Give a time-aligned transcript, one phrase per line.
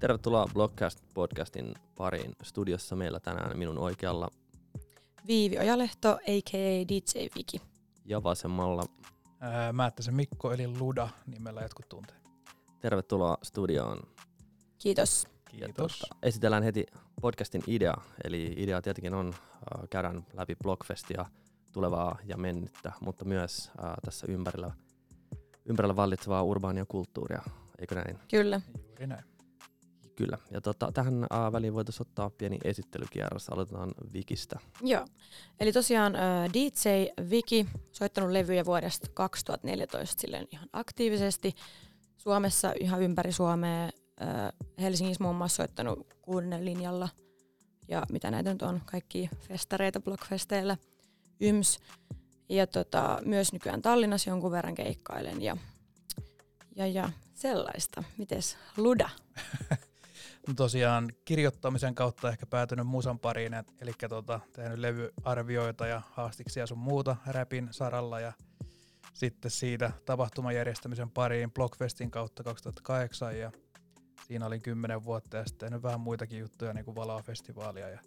[0.00, 2.32] Tervetuloa Blogcast-podcastin pariin.
[2.42, 4.28] Studiossa meillä tänään minun oikealla
[5.26, 6.88] Viivi Ojalehto, a.k.a.
[6.88, 7.60] DJ Viki.
[8.04, 8.84] ja vasemmalla.
[9.40, 12.16] Ää, Määttäisen Mikko eli Luda nimellä jotkut tuntee.
[12.80, 14.00] Tervetuloa studioon.
[14.78, 15.26] Kiitos.
[15.50, 15.98] Kiitos.
[15.98, 16.86] tota, esitellään heti
[17.20, 17.94] podcastin idea.
[18.24, 21.26] Eli idea tietenkin on, äh, käydään läpi Blogfestia,
[21.72, 24.70] tulevaa ja mennyttä, mutta myös äh, tässä ympärillä,
[25.64, 27.42] ympärillä vallitsevaa urbaania kulttuuria.
[27.78, 28.18] Eikö näin?
[28.30, 28.60] Kyllä.
[28.88, 29.29] Juuri näin.
[30.20, 30.38] Kyllä.
[30.50, 33.48] Ja tota, tähän äh, väliin voitaisiin ottaa pieni esittelykierros.
[33.48, 34.58] Aloitetaan Vikistä.
[34.82, 35.06] Joo.
[35.60, 36.88] Eli tosiaan äh, DJ
[37.30, 41.54] Viki, soittanut levyjä vuodesta 2014 silleen ihan aktiivisesti.
[42.16, 43.84] Suomessa ihan ympäri Suomea.
[43.84, 43.90] Äh,
[44.80, 47.08] Helsingissä muun muassa soittanut kuuden linjalla.
[47.88, 50.76] Ja mitä näitä nyt on, kaikki festareita blogfesteillä,
[51.40, 51.78] yms.
[52.48, 55.56] Ja tota, myös nykyään Tallinnassa jonkun verran keikkailen ja,
[56.76, 58.04] ja, ja sellaista.
[58.18, 59.10] Mites Luda?
[60.56, 66.78] Tosiaan kirjoittamisen kautta ehkä päätynyt musan pariin, et- eli tota, tehnyt levyarvioita ja haastiksia sun
[66.78, 68.32] muuta räpin saralla ja
[69.14, 73.52] sitten siitä tapahtuman järjestämisen pariin Blockfestin kautta 2008 ja
[74.26, 77.98] siinä olin 10 vuotta ja sitten tehnyt vähän muitakin juttuja niin kuin Valaa-festivaalia ja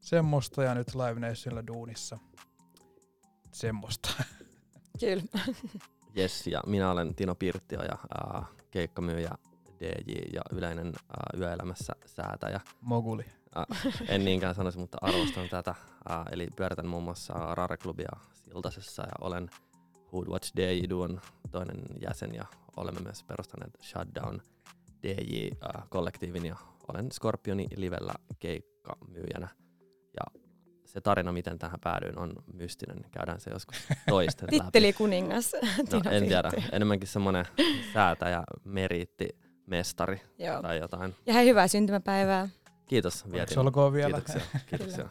[0.00, 2.18] semmoista ja nyt Live Nationilla duunissa
[3.52, 4.10] semmoista.
[5.00, 5.22] Kyllä.
[6.16, 7.98] Yes, ja minä olen Tino Pirttio ja
[8.38, 9.30] äh, keikkamyyjä,
[9.80, 12.60] DJ ja yleinen äh, yöelämässä säätäjä.
[12.80, 13.24] Moguli.
[14.08, 15.74] En niinkään sanoisi, mutta arvostan tätä.
[16.10, 19.50] Äh, eli pyöritän muun muassa Rare-klubia Siltasessa ja olen
[20.12, 22.44] Hoodwatch DJ-duon toinen jäsen ja
[22.76, 24.40] olemme myös perustaneet Shutdown
[25.02, 26.56] DJ-kollektiivin ja
[26.88, 29.48] olen Scorpioni livellä keikkamyyjänä.
[30.16, 30.40] Ja
[30.84, 33.04] se tarina, miten tähän päädyin, on mystinen.
[33.10, 33.76] Käydään se joskus
[34.08, 34.60] toisten läpi.
[34.60, 35.52] Titteli kuningas.
[35.92, 36.50] No, en tiedä.
[36.72, 37.46] Enemmänkin semmoinen
[37.94, 39.28] säätäjä, meriitti,
[39.66, 40.62] mestari Joo.
[40.62, 41.14] tai jotain.
[41.26, 42.48] Ja hei, hyvää syntymäpäivää.
[42.86, 43.58] Kiitos, vietin.
[43.58, 44.20] olkoon vielä.
[44.20, 44.60] Kiitoksia.
[44.70, 45.08] Kiitoksia.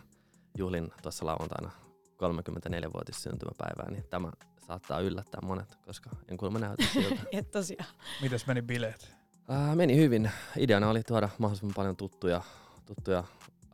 [0.57, 1.71] Juhlin tuossa lauantaina
[2.09, 4.31] 34-vuotis syntymäpäivää, niin tämä
[4.67, 7.21] saattaa yllättää monet, koska en kuulemma näytä siltä.
[7.31, 7.89] Et tosiaan.
[8.21, 9.15] Mites meni bileet?
[9.49, 10.31] Ää, meni hyvin.
[10.57, 12.41] Ideana oli tuoda mahdollisimman paljon tuttuja,
[12.85, 13.23] tuttuja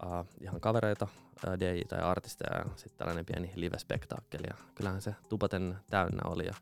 [0.05, 1.07] ää, ihan kavereita,
[1.47, 4.47] ää, DJ tai artisteja ja sitten tällainen pieni live-spektaakkeli.
[4.47, 6.53] Ja kyllähän se tupaten täynnä oli ja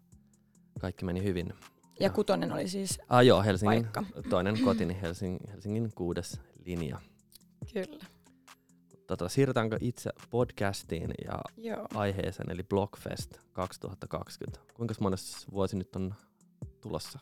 [0.79, 1.53] kaikki meni hyvin.
[1.99, 4.03] Ja kutonen oli siis Ah, joo, Helsingin paikka.
[4.29, 6.99] toinen kotini, Helsingin, Helsingin kuudes linja.
[7.73, 8.05] Kyllä.
[9.07, 11.87] Tota, siirrytäänkö itse podcastiin ja Joo.
[11.93, 14.59] aiheeseen, eli Blockfest 2020.
[14.73, 16.15] Kuinka monessa vuosi nyt on
[16.81, 17.19] tulossa?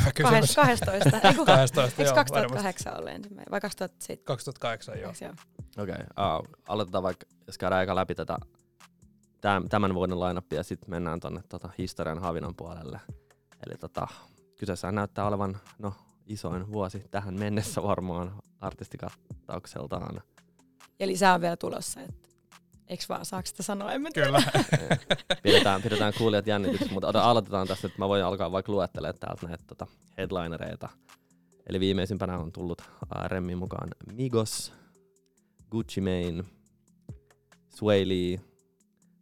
[0.00, 0.54] Hyvä kysymys.
[0.54, 1.16] 12.
[1.28, 2.14] Ei kun, 12, eikö joo, varmasti.
[2.14, 4.24] 2008 ole ensimmäinen vai 2007?
[4.24, 5.12] 2008, joo.
[5.20, 5.32] Joo.
[5.78, 6.38] Okei, okay.
[6.38, 8.38] uh, aloitetaan vaikka, jos käydään aika läpi tätä
[9.40, 13.00] täm, tämän vuoden lineuppia, ja sitten mennään tuonne tota, historian havinan puolelle.
[13.66, 14.06] Eli tota,
[14.56, 15.94] kyseessä näyttää olevan no,
[16.26, 20.22] isoin vuosi tähän mennessä varmaan artistikattaukseltaan.
[20.98, 22.00] Ja lisää on vielä tulossa.
[22.00, 22.30] Et,
[22.88, 23.92] eikö vaan, saako sitä sanoa?
[23.92, 24.28] En mä tiedä.
[24.28, 24.42] Kyllä.
[25.42, 29.64] pidetään, pidetään kuulijat jännityksessä, mutta aloitetaan tästä, että mä voin alkaa vaikka luettelemaan täältä näitä
[29.66, 29.86] tota,
[30.18, 30.88] headlinereita.
[31.66, 34.72] Eli viimeisimpänä on tullut uh, Remmin mukaan Migos,
[35.70, 36.44] Gucci Mane,
[37.68, 38.40] Sway Lee,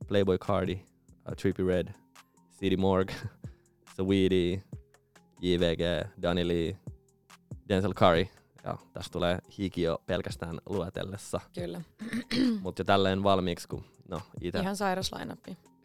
[0.08, 0.74] Playboy Cardi,
[1.28, 1.88] uh, Trippie Red,
[2.60, 3.12] City Morg,
[4.02, 4.62] Saweetie,
[5.40, 6.76] JVG, Danny Lee,
[7.68, 8.26] Denzel Curry.
[8.64, 11.40] Ja tästä tulee hiki jo pelkästään luetellessa.
[11.54, 11.80] Kyllä.
[12.62, 15.10] Mutta jo tälleen valmiiksi, kun no, itse Ihan sairas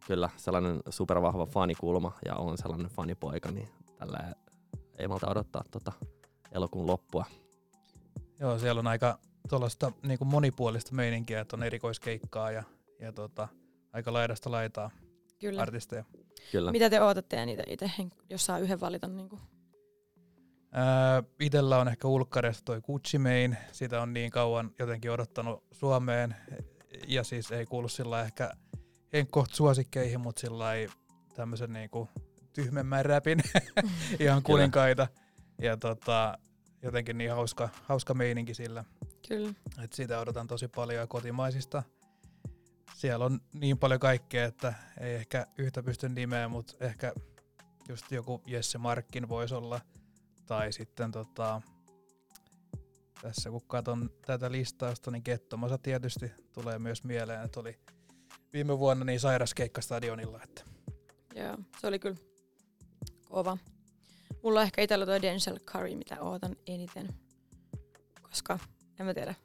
[0.08, 4.36] kyllä sellainen supervahva fanikulma ja on sellainen fanipoika, niin tällä
[4.98, 5.92] ei malta odottaa tota
[6.52, 7.26] elokuun loppua.
[8.40, 12.64] Joo, siellä on aika tuollaista niin monipuolista meininkiä, että on erikoiskeikkaa ja,
[13.00, 13.48] ja tota,
[13.94, 14.92] aika laidasta laitaa
[15.40, 15.62] Kyllä.
[15.62, 16.04] artisteja.
[16.52, 16.72] Kyllä.
[16.72, 17.92] Mitä te ootatte ja niitä itse,
[18.30, 19.08] jos saa yhden valita?
[19.08, 19.42] Niin kuin.
[20.72, 26.36] Ää, itellä on ehkä ulkkarista toi Gucci Mane, sitä on niin kauan jotenkin odottanut Suomeen
[27.08, 28.52] ja siis ei kuulu sillä ehkä
[29.14, 30.66] en kohta suosikkeihin, mutta sillä
[31.36, 32.10] tämmöisen niinku
[32.54, 33.40] tyhmemmän räpin
[34.20, 35.08] ihan kuninkaita.
[35.62, 36.38] Ja tota,
[36.82, 38.86] jotenkin niin hauska, hauska meininki sillä.
[39.28, 39.54] Kyllä.
[39.84, 41.84] Et siitä odotan tosi paljon kotimaisista.
[42.98, 47.14] Siellä on niin paljon kaikkea, että ei ehkä yhtä pysty nimeä, mutta ehkä
[47.90, 49.82] just joku Jesse Markkin voisi olla.
[50.46, 51.62] Tai sitten tota,
[53.22, 57.80] tässä kun katson tätä listausta, niin Kettomasa tietysti tulee myös mieleen, että oli
[58.54, 60.40] viime vuonna niin sairas keikka stadionilla.
[60.44, 60.64] Että
[61.36, 62.18] Joo, se oli kyllä
[63.30, 63.58] kova.
[64.44, 67.08] Mulla on ehkä itsellä tuo Denzel Curry, mitä ootan eniten.
[68.22, 68.60] Koska,
[69.00, 69.36] en mä tiedä.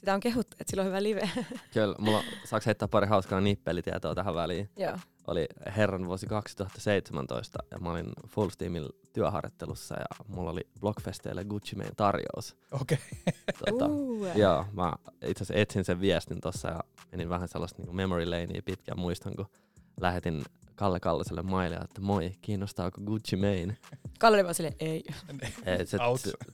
[0.00, 1.30] Sitä on kehuttu, että sillä on hyvä live.
[1.74, 4.70] Kyllä, mulla saaks heittää pari hauskaa nippelitietoa tähän väliin.
[4.76, 4.98] Joo.
[5.26, 11.76] Oli herran vuosi 2017 ja mä olin Full Steamilla työharjoittelussa ja mulla oli Blockfesteille Gucci
[11.76, 12.56] Mane tarjous.
[12.80, 12.98] Okei.
[13.70, 14.92] Tota, Uh, Joo, mä
[15.24, 16.80] itse asiassa etsin sen viestin tossa ja
[17.12, 18.98] menin vähän sellaista niin memory lanea pitkään.
[19.00, 19.46] Muistan, kun
[20.00, 20.42] lähetin
[20.80, 23.76] Kalle Kalliselle maille, että moi, kiinnostaako Gucci Mane?
[24.18, 25.04] Kalle oli vaan silleen, ei.
[25.66, 25.98] Ei, se,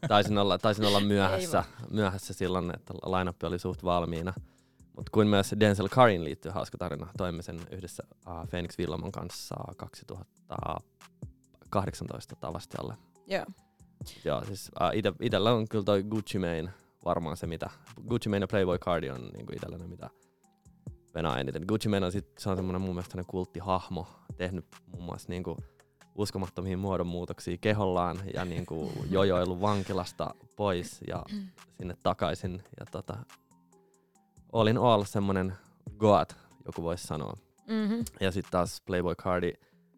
[0.09, 4.35] taisin, olla, taisin olla myöhässä, myöhässä silloin, että lineup oli suht valmiina.
[4.97, 7.09] Mutta kuin myös Denzel Curryn liittyy hauska tarina.
[7.17, 8.17] Toimme sen yhdessä uh,
[8.49, 12.95] Phoenix Villamon kanssa 2018 Tavastialle.
[13.27, 13.45] Joo.
[14.25, 16.69] Joo, siis uh, ite, itellä on kyllä toi Gucci Mane
[17.05, 17.71] varmaan se, mitä
[18.09, 20.11] Gucci Mane ja Playboy Cardi on niinku itellä ne, mitä
[21.17, 21.65] venää eniten.
[21.69, 25.57] Gucci Mane on, sit, se on semmoinen mun mielestä kulttihahmo, tehnyt muun muassa niinku
[26.15, 31.25] uskomattomia muodonmuutoksia kehollaan ja niinku jojoillut vankilasta pois ja
[31.79, 32.63] sinne takaisin.
[32.81, 33.17] Ja tota,
[34.53, 35.57] all in all semmoinen
[35.99, 36.31] god,
[36.67, 37.37] joku voisi sanoa.
[37.69, 38.05] Mm-hmm.
[38.21, 39.53] Ja sitten taas Playboy Cardi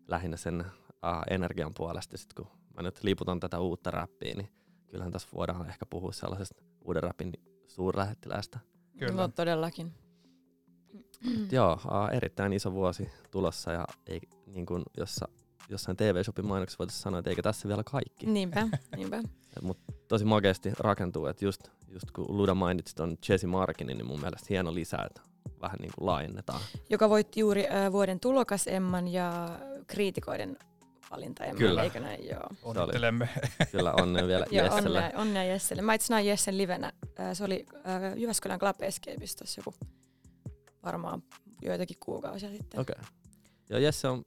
[0.09, 2.17] lähinnä sen uh, energian puolesta.
[2.17, 4.49] Sit kun mä nyt liputan tätä uutta räppiä, niin
[4.91, 7.32] kyllähän tässä voidaan ehkä puhua sellaisesta uuden räpin
[7.67, 8.59] suurlähettiläästä.
[8.99, 9.12] Kyllä.
[9.12, 9.93] No todellakin.
[11.25, 11.49] Mm.
[11.53, 11.81] Joo,
[12.12, 15.29] erittäin iso vuosi tulossa ja ei, niin kuin jossa,
[15.69, 18.26] jossain TV-shopin mainoksessa voitaisiin sanoa, että eikä tässä vielä kaikki.
[18.26, 19.23] Niinpä, niinpä.
[19.62, 24.20] Mutta tosi makeasti rakentuu, että just, just kun Luda mainitsi ton Jesse Markinin, niin mun
[24.20, 25.20] mielestä hieno lisä, että
[25.61, 26.61] vähän niin kuin laajennetaan.
[26.91, 29.49] Joka voitti juuri äh, vuoden tulokas Emman ja
[29.87, 30.56] kriitikoiden
[31.11, 31.82] valinta Emman, Kyllä.
[31.82, 32.29] eikö näin?
[32.29, 32.49] Joo.
[32.62, 33.29] Onnittelemme.
[33.73, 34.99] Kyllä onnea vielä Joo, Jesselle.
[34.99, 35.82] onnea, onnea Jesselle.
[35.82, 36.93] Mä itse näin Jessen livenä.
[37.21, 39.75] Äh, se oli äh, Jyväskylän Club Escapeissa joku
[40.88, 41.23] varmaan
[41.62, 42.81] joitakin kuukausia sitten.
[42.81, 42.96] Okei.
[43.00, 43.12] Okay.
[43.70, 44.25] Ja Jesse on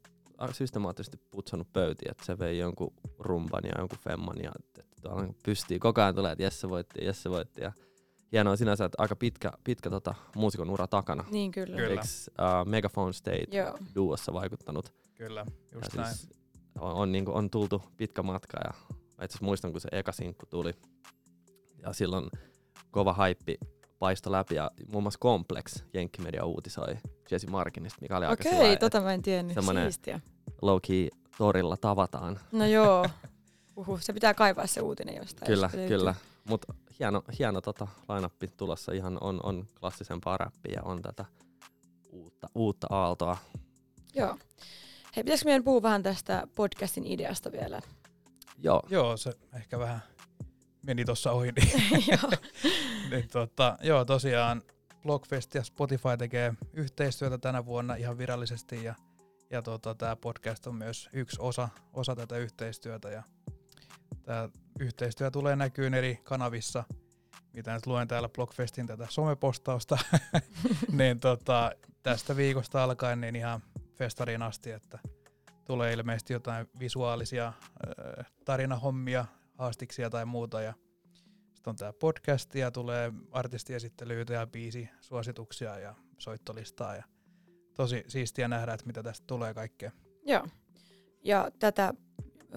[0.51, 5.35] systemaattisesti putsannut pöytiä, että se vei jonkun rumban ja jonkun femman ja että tuolla niin
[5.43, 7.61] pystyy koko ajan tulee, että Jesse voitti, Jesse voitti.
[7.61, 7.71] Ja
[8.31, 11.23] hienoa sinänsä, että aika pitkä, pitkä tota, muusikon ura takana.
[11.31, 11.77] Niin kyllä.
[11.77, 11.89] Kyllä.
[11.89, 13.77] Eikö uh, Megaphone State Joo.
[13.95, 14.93] duossa vaikuttanut?
[15.15, 16.15] Kyllä, Ja just näin.
[16.15, 16.29] siis
[16.79, 18.73] on, on, niin kuin, on tultu pitkä matka ja
[19.17, 20.73] mä itse muistan, kun se eka sinkku tuli
[21.81, 22.29] ja silloin
[22.91, 23.57] kova haippi
[24.01, 26.97] paisto läpi ja muun muassa Complex Jenkkimedia uutisoi
[27.31, 29.53] Jesse Markinista, mikä oli aika Okei, sillä lailla, tota mä en tiennyt.
[29.55, 30.19] semmonen- Siistiä.
[30.61, 32.39] low-key torilla tavataan.
[32.51, 33.05] No joo.
[33.77, 35.47] Uhu, se pitää kaivaa se uutinen jostain.
[35.47, 36.15] Kyllä, jos kyllä.
[36.43, 38.91] Mutta hieno, hieno tota lainappi tulossa.
[38.91, 41.25] Ihan on, on klassisempaa räppiä ja on tätä
[42.11, 43.37] uutta, uutta aaltoa.
[44.15, 44.37] Joo.
[45.15, 47.81] Hei, pitäisikö meidän puhua vähän tästä podcastin ideasta vielä?
[48.63, 49.99] Joo, Joo, se ehkä vähän
[50.85, 51.51] meni tuossa ohi.
[51.55, 52.31] Niin, joo.
[53.11, 54.63] Niin, tota, joo, tosiaan
[55.03, 58.95] Blockfest ja Spotify tekee yhteistyötä tänä vuonna ihan virallisesti ja,
[59.49, 63.23] ja tota, tämä podcast on myös yksi osa, osa tätä yhteistyötä ja
[64.23, 64.49] tämä
[64.79, 66.83] yhteistyö tulee näkyyn eri kanavissa,
[67.53, 69.97] mitä nyt luen täällä Blockfestin tätä somepostausta,
[70.97, 71.71] niin tota,
[72.03, 73.61] tästä viikosta alkaen niin ihan
[73.93, 74.99] festariin asti, että
[75.65, 79.25] tulee ilmeisesti jotain visuaalisia äh, tarinahommia,
[79.57, 80.73] haastiksia tai muuta ja
[81.61, 87.03] sitten on tämä podcast ja tulee artistiesittelyitä ja biisi suosituksia ja soittolistaa ja
[87.73, 89.91] tosi siistiä nähdä, että mitä tästä tulee kaikkea.
[90.25, 90.47] joo.
[91.23, 91.93] Ja tätä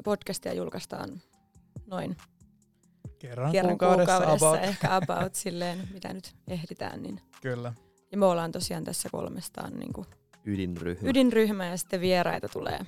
[0.04, 1.22] podcastia julkaistaan
[1.86, 2.16] noin
[3.18, 4.68] Kerran, kerran kuukaudessa, kuukaudessa, about.
[4.68, 7.02] ehkä about silleen, mitä nyt ehditään.
[7.02, 7.20] Niin.
[7.42, 7.72] Kyllä,
[8.12, 10.06] Ja me ollaan tosiaan tässä kolmestaan niin kuin
[10.44, 11.08] ydinryhmä.
[11.10, 12.80] ydinryhmä ja sitten vieraita tulee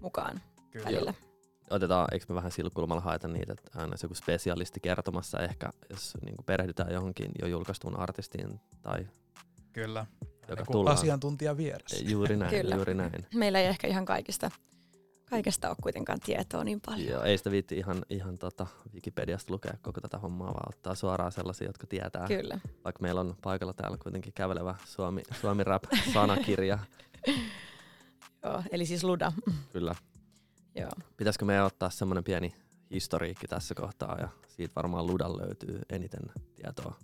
[0.00, 0.40] mukaan
[0.70, 0.84] kyllä.
[0.86, 1.14] välillä.
[1.70, 5.70] Otetaan, eikö me vähän sillä kulmalla haeta niitä, että aina se joku spesialisti kertomassa ehkä,
[5.90, 9.06] jos niin perehdytään johonkin jo julkaistuun artistiin tai
[9.72, 10.06] kyllä.
[10.48, 10.96] joka Joku tullaan.
[10.96, 12.04] asiantuntija vieressä.
[12.04, 12.74] Juuri näin, Kyllä.
[12.74, 13.26] juuri näin.
[13.34, 14.50] Meillä ei ehkä ihan kaikista,
[15.30, 17.08] kaikesta ole kuitenkaan tietoa niin paljon.
[17.08, 21.32] Joo, ei sitä viitti ihan, ihan tota Wikipediasta lukea koko tätä hommaa, vaan ottaa suoraan
[21.32, 22.26] sellaisia, jotka tietää.
[22.28, 22.58] Kyllä.
[22.84, 26.78] Vaikka meillä on paikalla täällä kuitenkin kävelevä Suomi, Suomi Rap-sanakirja.
[28.44, 29.32] Joo, eli siis Luda.
[29.72, 29.94] Kyllä.
[30.74, 30.90] Joo.
[31.16, 32.54] Pitäisikö meidän ottaa semmoinen pieni
[32.90, 36.20] historiikki tässä kohtaa ja siitä varmaan Ludan löytyy eniten
[36.54, 36.94] tietoa.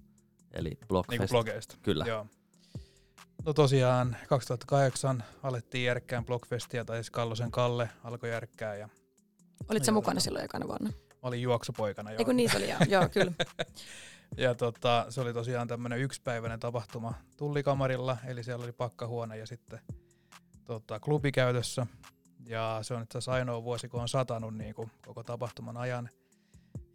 [0.53, 1.31] Eli Niin kuin Blockfest.
[1.31, 1.77] blogeista.
[1.83, 2.05] Kyllä.
[2.07, 2.27] Joo.
[3.45, 8.89] No tosiaan 2008 alettiin järkkään Blockfestia, tai siis Kallosen Kalle alkoi järkkää ja
[9.69, 10.21] Olit sä Joo, mukana joo.
[10.21, 10.91] silloin ekana vuonna?
[10.91, 12.19] mä olin juoksupoikana jo.
[12.19, 13.33] Ei kun niin se oli, joo, joo kyllä.
[14.37, 19.81] Ja tota, se oli tosiaan tämmöinen yksipäiväinen tapahtuma tullikamarilla, eli siellä oli pakkahuone ja sitten
[20.65, 21.87] tota, klubi käytössä.
[22.47, 26.09] Ja se on itse asiassa ainoa vuosi, kun on satanut niin kuin koko tapahtuman ajan.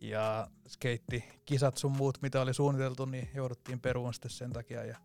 [0.02, 4.86] Ja skeitti, kisat sun muut, mitä oli suunniteltu, niin jouduttiin peruun sitten sen takia.
[4.86, 4.98] Ja,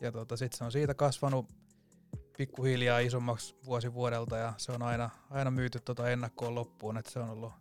[0.00, 1.52] ja tota, sitten se on siitä kasvanut
[2.36, 7.18] pikkuhiljaa isommaksi vuosi vuodelta ja se on aina, aina myyty tota ennakkoon loppuun, että se
[7.18, 7.52] on ollut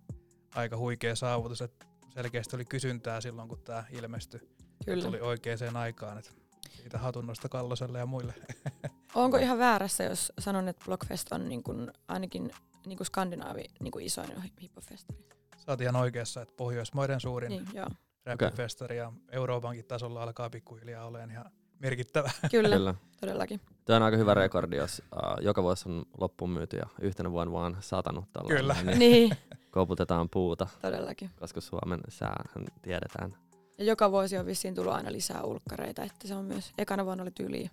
[0.55, 4.39] aika huikea saavutus, että selkeästi oli kysyntää silloin, kun tämä ilmestyi.
[4.85, 5.03] Kyllä.
[5.03, 6.17] tuli oikeaan aikaan.
[6.17, 6.42] Et
[6.81, 8.33] siitä hatunnosta Kalloselle ja muille.
[9.15, 12.51] Onko ihan väärässä, jos sanon, että Blockfest on niin kuin, ainakin
[12.85, 14.29] niin kuin Skandinaavi niin kuin isoin
[14.61, 15.23] hiphop-festari?
[15.57, 17.87] Sä oot ihan oikeassa, että Pohjoismaiden suurin Niin, joo.
[18.25, 21.45] räppifestari ja Euroopankin tasolla alkaa pikkuhiljaa olemaan ihan
[21.79, 22.31] merkittävä.
[22.51, 22.95] Kyllä, Kyllä.
[23.21, 23.61] todellakin.
[23.85, 27.53] Tämä on aika hyvä rekordi, jos uh, joka vuosi on loppuun myyty ja yhtenä vuonna
[27.53, 28.75] vaan satanut tällä Kyllä.
[28.83, 29.37] Niin niin,
[29.71, 31.29] koputetaan puuta, todellakin.
[31.39, 33.33] koska Suomen säähän tiedetään.
[33.77, 37.21] Ja joka vuosi on vissiin tullut aina lisää ulkkareita, että se on myös, ekana vuonna
[37.21, 37.69] oli tyyli,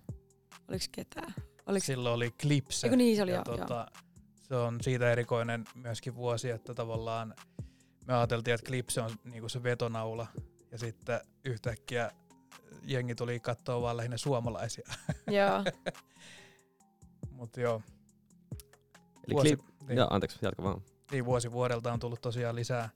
[0.67, 1.33] oliko ketään?
[1.65, 2.87] Oliko, Silloin oli Clipse.
[2.87, 3.67] Eiku niin, se oli ja joo, joo.
[3.67, 3.87] tota,
[4.41, 7.35] se on siitä erikoinen myöskin vuosi, että tavallaan
[8.07, 10.27] me ajateltiin, että Clipse on niinku se vetonaula
[10.71, 12.11] ja sitten yhtäkkiä
[12.83, 14.89] jengi tuli katsoa vaan lähinnä suomalaisia.
[15.27, 15.63] joo.
[17.31, 17.81] Mutta joo,
[19.27, 20.81] Eli vuosi, klip, niin, joo, anteeksi, jatka vaan.
[21.11, 22.89] niin, vuosi vuodelta on tullut tosiaan lisää,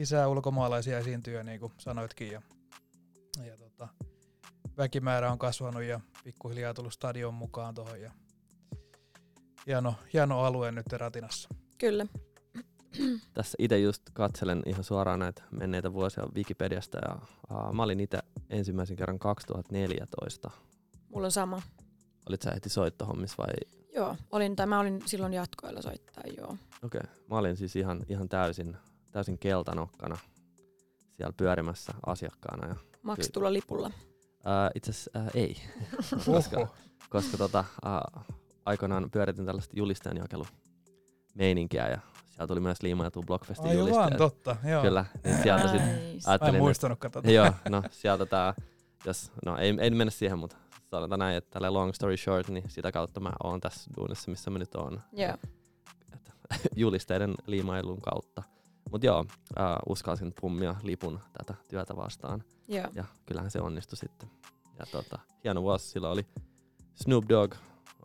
[0.00, 2.32] lisää ulkomaalaisia esiintyjä, niin kuin sanoitkin.
[2.32, 2.42] Ja,
[3.44, 3.88] ja tota,
[4.76, 8.00] väkimäärä on kasvanut ja pikkuhiljaa tullut stadion mukaan tuohon.
[8.00, 8.10] Ja
[9.66, 11.48] hieno, hieno alue nyt Ratinassa.
[11.78, 12.06] Kyllä.
[13.34, 17.14] Tässä itse just katselen ihan suoraan näitä menneitä vuosia Wikipediasta ja
[17.50, 18.18] uh, mä olin itse
[18.50, 20.50] ensimmäisen kerran 2014.
[21.08, 21.62] Mulla on sama.
[22.28, 23.54] Olit sä heti soittohommissa vai?
[23.94, 26.56] Joo, olin, tai mä olin silloin jatkoilla soittaa, joo.
[26.84, 27.00] Okei.
[27.00, 27.14] Okay.
[27.30, 28.76] Mä olin siis ihan, ihan täysin,
[29.12, 30.16] täysin keltanokkana
[31.16, 32.68] siellä pyörimässä asiakkaana.
[32.68, 33.30] Ja, Maks Kyllä.
[33.32, 33.86] tulla lipulla.
[33.86, 33.92] uh,
[34.74, 35.56] itse asiassa uh, ei,
[36.34, 36.68] Koska-
[37.10, 37.64] koska tota,
[38.18, 38.22] uh,
[38.66, 40.46] aikoinaan pyöritin tällaista julistajanjakelu
[41.34, 41.98] meininkiä ja
[42.30, 44.16] siellä tuli myös liimailtua Blockfestin aivan julisteet.
[44.18, 44.56] totta.
[44.64, 44.82] Joo.
[44.82, 45.98] Kyllä, niin sieltä sitten Nice.
[46.00, 47.30] Mä en ajattelin, että muistanutkaan tota.
[47.30, 48.54] Joo, no sieltä tää,
[49.04, 50.56] jos, no ei, ei mennä siihen, mutta
[50.90, 54.50] sanotaan näin, että tällä long story short, niin sitä kautta mä oon tässä duunissa, missä
[54.50, 55.00] mä nyt oon.
[55.12, 55.34] Joo.
[56.14, 56.32] Et,
[56.76, 58.42] julisteiden liimailun kautta.
[58.90, 59.24] Mutta joo,
[59.60, 62.44] äh, uskalsin pummia lipun tätä työtä vastaan.
[62.68, 62.88] Joo.
[62.94, 64.30] Ja kyllähän se onnistui sitten.
[64.78, 66.26] Ja tota, hieno vuosi sillä oli
[66.94, 67.54] Snoop Dogg,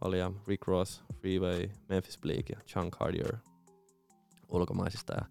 [0.01, 3.37] oli ja Rick Ross, Freeway, Memphis Bleak ja Chunk Cartier
[4.49, 5.25] ulkomaisista ja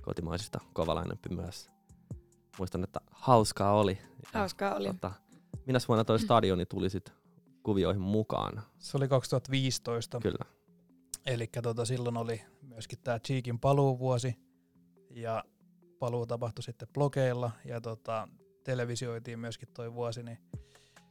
[0.00, 1.70] kotimaisista kovalainenpi myös.
[2.58, 3.98] Muistan, että hauskaa oli.
[4.34, 4.86] Ja Hauskaa oli.
[4.86, 5.12] Tota,
[5.66, 7.12] minä vuonna toi stadioni tuli sit
[7.62, 8.62] kuvioihin mukaan.
[8.78, 10.20] Se oli 2015.
[10.20, 10.44] Kyllä.
[11.26, 14.49] Eli tota, silloin oli myöskin tämä Cheekin paluuvuosi
[15.10, 15.44] ja
[15.98, 18.28] paluu tapahtui sitten blogeilla ja tota,
[18.64, 20.38] televisioitiin myöskin toi vuosi, niin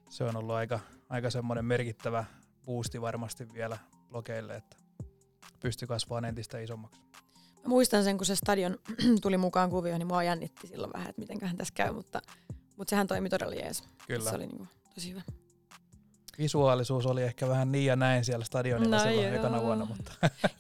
[0.10, 0.80] se on ollut aika,
[1.10, 2.26] aika semmoinen merkittävä
[2.66, 3.78] boosti varmasti vielä
[4.10, 4.78] blogeille, että
[5.60, 7.02] pystyi kasvamaan entistä isommaksi.
[7.56, 8.78] Mä muistan sen, kun se stadion
[9.22, 12.22] tuli mukaan kuvioon, niin mua jännitti silloin vähän, että mitenköhän tässä käy, mutta,
[12.78, 13.84] mutta sehän toimi todella jees.
[14.08, 14.30] Kyllä.
[14.30, 15.22] Se oli niinku tosi hyvä.
[16.40, 19.36] Visuaalisuus oli ehkä vähän niin ja näin siellä stadionilla No silloin joo.
[19.36, 20.12] ekana vuonna, mutta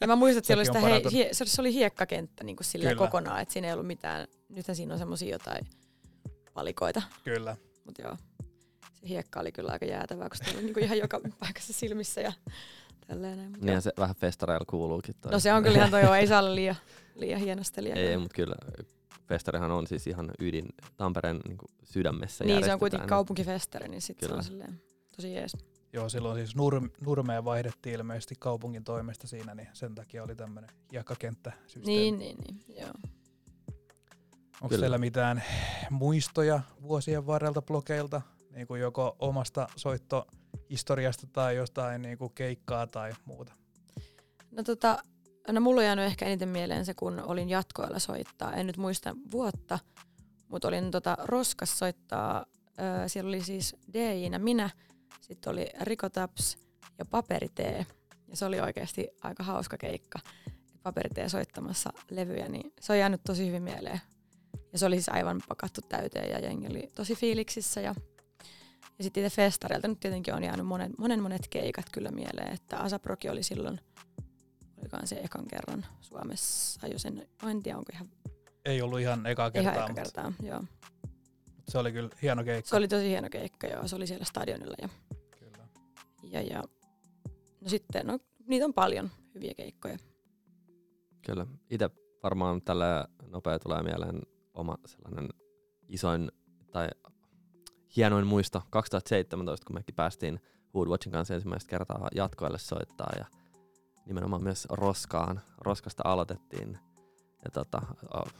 [0.01, 3.07] Ja mä muistan, että siellä oli, sitä hei, hie, se, oli, hiekkakenttä niin silleen Kyllä.
[3.07, 4.27] kokonaan, että siinä ei ollut mitään.
[4.49, 5.67] Nythän siinä on semmosia jotain
[6.53, 7.57] palikoita, kyllä.
[7.85, 8.17] mutta joo.
[8.93, 12.33] Se hiekka oli kyllä aika jäätävää, koska se oli niinku ihan joka paikassa silmissä ja
[13.07, 13.51] tälleen näin.
[13.51, 13.81] Niinhän joo.
[13.81, 15.15] se vähän festareilla kuuluukin.
[15.21, 15.31] Toi.
[15.31, 16.75] No se on kyllä ihan toi, joo, ei saa olla liian,
[17.15, 17.95] liian hienostelija.
[17.95, 18.55] Ei, ei mutta kyllä
[19.27, 20.65] festarihan on siis ihan ydin
[20.97, 24.81] Tampereen niin sydämessä niin, se on kuitenkin kaupunkifestari, niin sit se on silleen
[25.21, 25.57] tosi jees.
[25.93, 30.69] Joo, silloin siis Nur- Nurmeen vaihdettiin ilmeisesti kaupungin toimesta siinä, niin sen takia oli tämmöinen
[30.91, 31.85] hiekkakenttäsysteemi.
[31.85, 32.93] Niin, niin, niin, joo.
[34.61, 34.81] Onko Kyllä.
[34.81, 35.43] teillä mitään
[35.89, 38.21] muistoja vuosien varrelta blogeilta,
[38.51, 43.53] niin kuin joko omasta soittohistoriasta tai jostain niin kuin keikkaa tai muuta?
[44.51, 45.03] No tota,
[45.51, 48.53] no mulla on jäänyt ehkä eniten mieleen se, kun olin jatkoilla soittaa.
[48.53, 49.79] En nyt muista vuotta,
[50.47, 52.45] mutta olin tota Roskas soittaa.
[52.79, 54.69] Öö, siellä oli siis DJ-nä minä,
[55.21, 56.57] sitten oli Rikotaps
[56.97, 57.85] ja Paperitee.
[58.27, 60.19] Ja se oli oikeasti aika hauska keikka.
[60.83, 64.01] Paperitee soittamassa levyjä, niin se on jäänyt tosi hyvin mieleen.
[64.73, 67.81] Ja se oli siis aivan pakattu täyteen ja jengi oli tosi fiiliksissä.
[67.81, 67.95] Ja,
[68.97, 72.53] ja sitten itse festareilta nyt tietenkin on jäänyt monen, monen monet keikat kyllä mieleen.
[72.53, 73.79] Että Asaproki oli silloin
[74.81, 78.07] olikohan se ekan kerran Suomessa jo sen, en tiedä onko ihan,
[78.65, 80.63] Ei ollut ihan eka kertaa, ihan eka mutta kertaa, joo.
[81.69, 82.69] Se oli kyllä hieno keikka.
[82.69, 84.89] Se oli tosi hieno keikka, joo, se oli siellä stadionilla ja,
[85.39, 85.67] Kyllä.
[86.23, 86.63] ja, ja
[87.61, 89.97] no sitten, no niitä on paljon hyviä keikkoja.
[91.25, 91.45] Kyllä.
[91.69, 91.89] Itse
[92.23, 94.21] varmaan tällä nopea tulee mieleen
[94.53, 95.29] oma sellainen
[95.87, 96.31] isoin
[96.71, 96.87] tai
[97.95, 100.39] hienoin muisto 2017, kun mekin päästiin
[100.75, 103.25] Woodwatchin kanssa ensimmäistä kertaa jatkoille soittaa ja
[104.05, 105.41] nimenomaan myös Roskaan.
[105.57, 106.77] Roskasta aloitettiin
[107.45, 107.81] ja tota,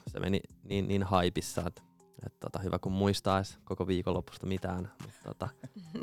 [0.08, 1.82] se meni niin, niin haipissa, että,
[2.26, 4.92] että tota, hyvä kun muistaisi koko viikonlopusta mitään.
[5.02, 5.50] Mutta tota,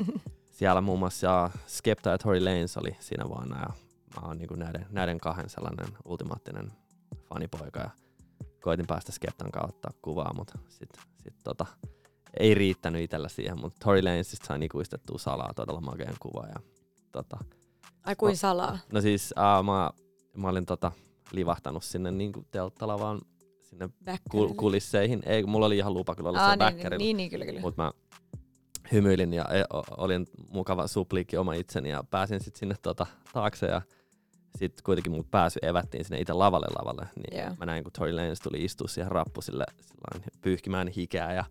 [0.57, 3.69] siellä muun muassa Skepta ja Tory Lanez oli siinä vuonna ja
[4.15, 6.71] mä oon niinku näiden, näiden kahden sellainen ultimaattinen
[7.29, 7.89] fanipoika ja
[8.61, 10.89] koitin päästä Skeptan kautta kuvaa, mutta sit,
[11.23, 11.65] sit tota,
[12.39, 16.47] ei riittänyt itsellä siihen, mutta Tory Lanesista sain ikuistettua salaa todella makeen kuva.
[16.47, 16.59] Ja,
[17.11, 17.37] tota,
[18.03, 18.77] Ai kuin salaa.
[18.91, 19.91] no siis uh, mä,
[20.37, 20.91] mä olin tota,
[21.31, 23.21] livahtanut sinne niin telttalavaan
[23.69, 23.89] sinne
[24.33, 25.23] kul- kulisseihin.
[25.25, 26.97] Ei, mulla oli ihan lupa kyllä olla Aa, siellä niin, backerilla.
[27.03, 27.61] niin, niin, kyllä, kyllä.
[27.61, 27.91] Mutta mä
[28.91, 29.63] hymyilin ja e-
[29.97, 33.81] olin mukava supliikki oma itseni ja pääsin sitten sinne tota, taakse ja
[34.57, 37.07] sitten kuitenkin mut pääsy evättiin sinne itse lavalle lavalle.
[37.15, 37.55] Niin Joo.
[37.59, 39.65] mä näin, kun Tory Lanez tuli istua siihen rappusille
[40.41, 41.45] pyyhkimään hikeä ja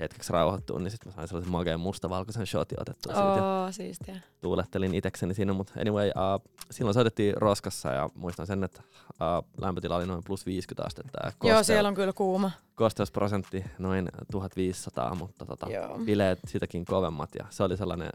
[0.00, 4.20] hetkeksi rauhoittua, niin sitten mä sain sellaisen makeen mustavalkoisen shotin otettua siitä ja Oo, siistiä.
[4.40, 9.96] tuulettelin itekseni siinä, mutta anyway, uh, silloin soitettiin Roskassa ja muistan sen, että uh, lämpötila
[9.96, 12.50] oli noin plus 50 astetta ja Joo, koste- siellä on kyllä kuuma.
[12.74, 15.98] kosteusprosentti noin 1500, mutta tota, Joo.
[15.98, 18.10] bileet sitäkin kovemmat ja se oli sellainen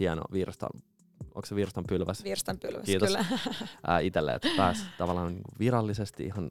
[0.00, 0.70] hieno virstan,
[1.34, 3.06] onko se virstan pylväs Virstanpylväs, Kiitos.
[3.08, 3.24] kyllä.
[3.86, 6.50] ää, itselle, että pääsi tavallaan niinku virallisesti ihan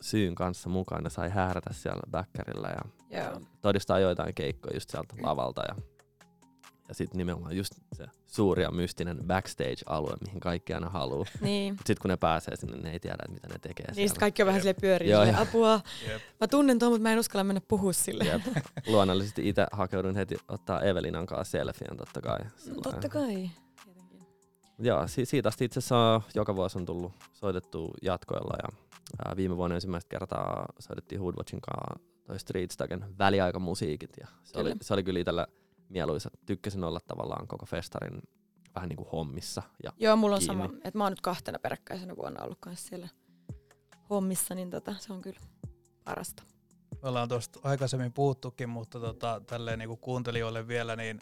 [0.00, 2.80] syyn kanssa mukaan ja sai häärätä siellä backerilla ja
[3.22, 3.40] Joo.
[3.62, 5.74] todistaa joitain keikkoja just sieltä lavalta ja,
[6.88, 11.26] ja sitten nimenomaan just se suuri ja mystinen backstage-alue, mihin kaikki aina haluaa.
[11.40, 11.74] Niin.
[11.74, 14.20] Mutta sitten kun ne pääsee sinne, ne ei tiedä, mitä ne tekee Niistä siellä.
[14.20, 15.10] kaikki on vähän sille pyörii.
[15.10, 15.34] Joo, joo.
[15.42, 15.80] apua.
[16.08, 16.22] Jep.
[16.40, 18.24] Mä tunnen tuon, mutta mä en uskalla mennä puhua sille.
[18.24, 18.42] Jep.
[18.86, 22.38] Luonnollisesti itse hakeudun heti ottaa Evelinan kanssa selfien totta kai.
[22.38, 23.50] No, Sillä totta kai.
[24.80, 28.76] Joo, si- siitä asti itse asiassa joka vuosi on tullut soitettu jatkoilla ja
[29.24, 34.70] ää, viime vuonna ensimmäistä kertaa soitettiin Hoodwatchin kanssa toi Street Stagen väliaikamusiikit ja se oli,
[34.70, 34.78] Kyllä.
[34.82, 35.46] se oli kyllä itselle
[35.88, 36.30] mieluisa.
[36.46, 38.22] Tykkäsin olla tavallaan koko festarin
[38.74, 39.62] vähän niin kuin hommissa.
[39.84, 40.64] Ja Joo, mulla on Kiinni.
[40.64, 40.74] sama.
[40.84, 43.08] Että mä oon nyt kahtena peräkkäisenä vuonna ollut kanssa siellä
[44.10, 45.40] hommissa, niin tota, se on kyllä
[46.04, 46.42] parasta.
[47.02, 51.20] Me ollaan tuosta aikaisemmin puhuttukin, mutta tota, tälleen niinku kuuntelijoille vielä, niin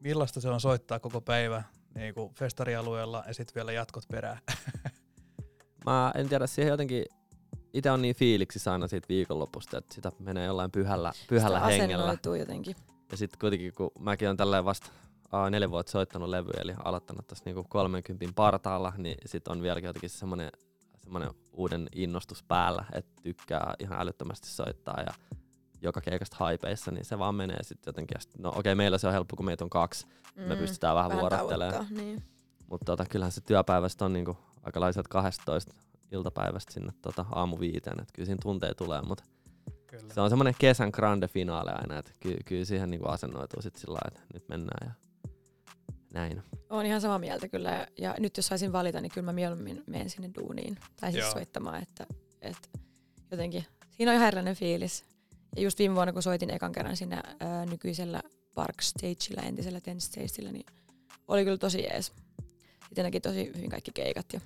[0.00, 1.62] millaista se on soittaa koko päivä
[1.94, 4.38] niinku festarialueella ja sitten vielä jatkot perään?
[5.86, 7.04] mä en tiedä, siihen jotenkin
[7.72, 12.04] itse on niin fiiliksissä aina siitä viikonlopusta, että sitä menee jollain pyhällä, pyhällä Sitä hengellä.
[12.04, 12.76] asennoituu jotenkin.
[13.10, 14.90] Ja sitten kuitenkin, kun mäkin on tälleen vasta
[15.32, 19.86] aa, neljä vuotta soittanut levy, eli aloittanut tässä niinku 30 partaalla, niin sitten on vieläkin
[19.86, 20.50] jotenkin semmoinen
[20.98, 25.14] semmoinen uuden innostus päällä, että tykkää ihan älyttömästi soittaa ja
[25.82, 28.14] joka keikasta haipeissa, niin se vaan menee sitten jotenkin.
[28.14, 30.94] Ja sit, no okei, meillä se on helppo, kun meitä on kaksi, mm, me pystytään
[30.96, 31.74] vähän, vähän vuorottelemaan.
[31.74, 32.22] tauottaa, Niin.
[32.70, 35.74] Mutta tota, kyllähän se työpäivästä on niinku aika laiset 12
[36.12, 39.24] iltapäivästä sinne tota, aamu viiteen, että kyllä siinä tunteja tulee, mutta
[39.86, 40.14] Kyllä.
[40.14, 43.92] se on semmoinen kesän grande finaale aina, että ky- kyllä siihen niinku asennoituu sitten sillä
[43.94, 44.92] lailla, että nyt mennään ja
[46.12, 46.42] näin.
[46.70, 47.70] Oon ihan samaa mieltä kyllä.
[47.70, 50.78] Ja, ja nyt jos saisin valita, niin kyllä mä mieluummin menen sinne duuniin.
[51.00, 51.32] Tai siis Joo.
[51.32, 52.06] soittamaan, että,
[52.40, 52.68] että
[53.30, 55.04] jotenkin siinä on ihan erilainen fiilis.
[55.56, 58.22] Ja just viime vuonna, kun soitin ekan kerran siinä ää, nykyisellä
[58.54, 60.66] Park Stageillä, entisellä Ten Stageillä, niin
[61.28, 62.12] oli kyllä tosi jees.
[62.86, 64.40] Sitten näki tosi hyvin kaikki keikat ja,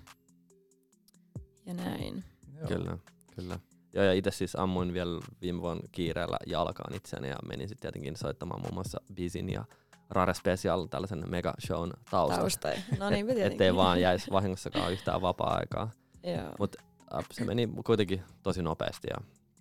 [1.67, 2.25] ja näin.
[2.59, 2.69] Joo.
[2.69, 2.99] Kyllä,
[3.37, 3.59] kyllä.
[3.95, 8.17] Joo, ja itse siis ammuin vielä viime vuonna kiireellä jalkaan itseäni ja menin sitten tietenkin
[8.17, 9.65] soittamaan muun muassa Bizin ja
[10.11, 12.69] Rare Special tällaisen mega shown taustasta.
[12.69, 12.97] Tausta.
[12.99, 15.91] No niin, Et, ettei vaan jäisi vahingossakaan yhtään vapaa-aikaa.
[16.23, 16.55] Joo.
[16.59, 16.77] Mut
[17.15, 19.17] äh, se meni kuitenkin tosi nopeasti ja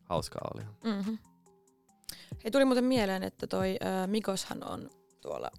[0.09, 0.63] hauskaa oli.
[0.83, 1.17] Mm-hmm.
[2.43, 4.89] Hei, tuli muuten mieleen, että toi äh, Mikoshan on
[5.21, 5.51] tuolla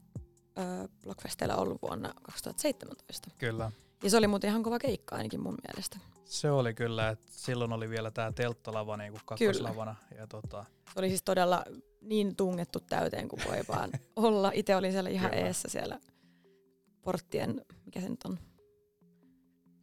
[0.59, 0.65] äh,
[1.03, 3.31] Blockfestillä ollut vuonna 2017.
[3.38, 3.73] Kyllä.
[4.03, 5.99] Ja se oli muuten ihan kova keikka ainakin mun mielestä.
[6.25, 9.95] Se oli kyllä, että silloin oli vielä tämä telttalava niinku kakkoslavana.
[10.17, 11.65] Ja tota, Se oli siis todella
[12.01, 14.51] niin tungettu täyteen kuin voi vaan olla.
[14.55, 15.47] Itse olin siellä ihan Kyllä.
[15.47, 16.01] eessä siellä
[17.03, 18.38] porttien, mikä se nyt on,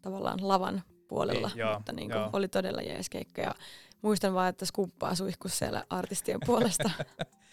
[0.02, 1.48] tavallaan lavan puolella.
[1.48, 2.30] Niin, joo, mutta niin kuin joo.
[2.34, 3.42] oli todella jees keikka.
[3.42, 3.56] Ja
[4.02, 6.92] muistan vaan, että skuppaa suihkus siellä artistien puolesta.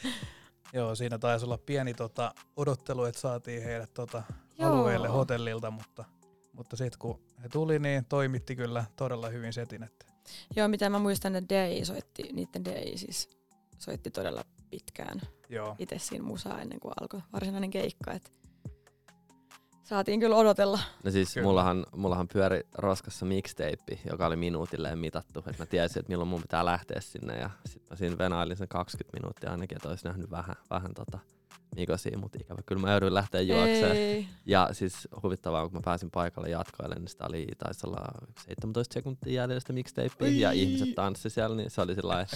[0.72, 4.22] joo, siinä taisi olla pieni tota, odottelu, että saatiin heidät tota,
[4.58, 4.72] Joo.
[4.72, 6.04] alueelle hotellilta, mutta,
[6.52, 9.82] mutta sitten kun he tuli, niin toimitti kyllä todella hyvin setin.
[9.82, 10.06] Että
[10.56, 13.30] Joo, mitä mä muistan, että DI soitti, niiden DI siis
[13.78, 18.12] soitti todella pitkään joo, itse siinä musaa ennen kuin alkoi varsinainen keikka.
[18.12, 18.32] Et
[19.86, 20.78] saatiin kyllä odotella.
[21.04, 21.46] No siis Kyllä.
[21.46, 25.38] mullahan, mullahan pyöri roskassa mixtape, joka oli minuutilleen mitattu.
[25.38, 27.38] Että mä tiesin, että milloin mun pitää lähteä sinne.
[27.38, 31.18] Ja sit mä siinä venailin sen 20 minuuttia ainakin, että olisi nähnyt vähän, vähän tota
[31.76, 32.62] Mikosia, mutta ikävä.
[32.66, 33.96] Kyllä mä jouduin lähteä juokseen.
[33.96, 34.28] Ei.
[34.46, 38.04] Ja siis huvittavaa, kun mä pääsin paikalle jatkoille, niin sitä oli taisi olla
[38.46, 40.28] 17 sekuntia jäljellä sitä mixtapea.
[40.28, 42.26] Ja ihmiset tanssi siellä, niin se oli sillä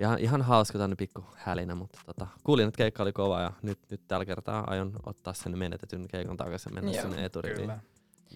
[0.00, 3.78] ihan, ihan hauska tänne pikku hälinä, mutta tota, kuulin, että keikka oli kova ja nyt,
[3.90, 7.60] nyt tällä kertaa aion ottaa sen menetetyn keikan takaisin mennä Joo, sinne eturiviin.
[7.60, 7.78] kyllä.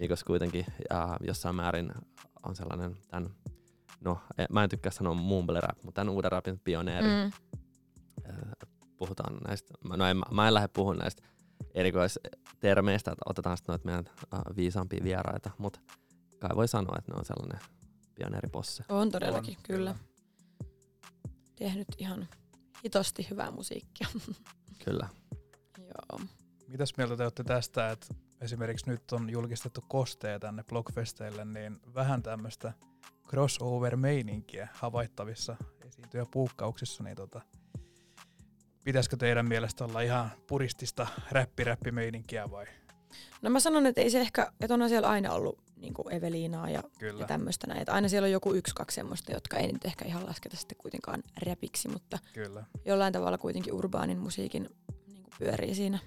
[0.00, 1.92] Nikos kuitenkin ja jossain määrin
[2.46, 3.30] on sellainen tämän,
[4.00, 7.08] no e- mä en tykkää sanoa mumble rap, mutta tämän uuden rapin pioneeri.
[7.08, 7.30] Mm.
[8.96, 11.22] Puhutaan näistä, mä- no en, mä- en lähde puhumaan näistä
[11.74, 15.80] erikoistermeistä, että otetaan sitten noita meidän uh, viisaampia vieraita, mutta
[16.38, 17.60] kai voi sanoa, että ne on sellainen
[18.14, 18.84] pioneeriposse.
[18.88, 19.94] On todellakin, On, kyllä.
[21.64, 22.28] Tehnyt ihan
[22.84, 24.08] hitosti hyvää musiikkia.
[24.84, 25.08] Kyllä.
[25.78, 26.20] Joo.
[26.68, 28.06] Mitäs mieltä te olette tästä, että
[28.40, 32.72] esimerkiksi nyt on julkistettu kosteja tänne blogfesteille, niin vähän tämmöistä
[33.28, 37.40] crossover-meininkiä havaittavissa esiintyjä puukkauksissa, niin tota,
[38.82, 42.66] pitäisikö teidän mielestä olla ihan puristista räppi-räppimeininkiä vai?
[43.42, 46.70] No mä sanon, että ei se ehkä, että onhan siellä aina ollut niin kuin Eveliinaa
[46.70, 47.20] ja, Kyllä.
[47.20, 47.80] ja tämmöistä näin.
[47.80, 50.78] Että aina siellä on joku yksi, kaksi semmoista, jotka ei nyt ehkä ihan lasketa sitten
[50.78, 52.64] kuitenkaan räpiksi, mutta Kyllä.
[52.84, 54.68] jollain tavalla kuitenkin urbaanin musiikin
[55.06, 55.98] niin kuin pyörii siinä.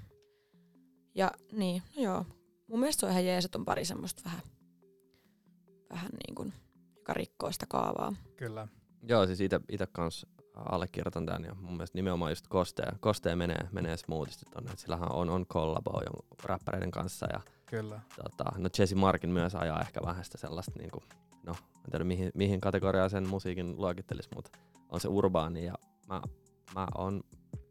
[1.15, 2.25] Ja niin, no joo.
[2.67, 4.41] Mun mielestä se on ihan jees, että on pari semmoista vähän,
[5.89, 6.53] vähän niin kuin,
[6.95, 8.15] joka rikkoo sitä kaavaa.
[8.35, 8.67] Kyllä.
[9.03, 10.25] Joo, siis ite, ite kans
[10.65, 15.11] allekirjoitan tämän ja mun mielestä nimenomaan just Kostea, Kostea menee, menee smoothisti tonne, että sillähän
[15.11, 18.01] on, on kollabo jo räppäreiden kanssa ja Kyllä.
[18.23, 21.03] tota, no Jesse Markin myös ajaa ehkä vähän sitä sellaista niinku,
[21.43, 24.51] no en tiedä mihin, mihin kategoriaan sen musiikin luokittelisi, mutta
[24.89, 25.73] on se urbaani ja
[26.07, 26.21] mä,
[26.75, 27.23] mä oon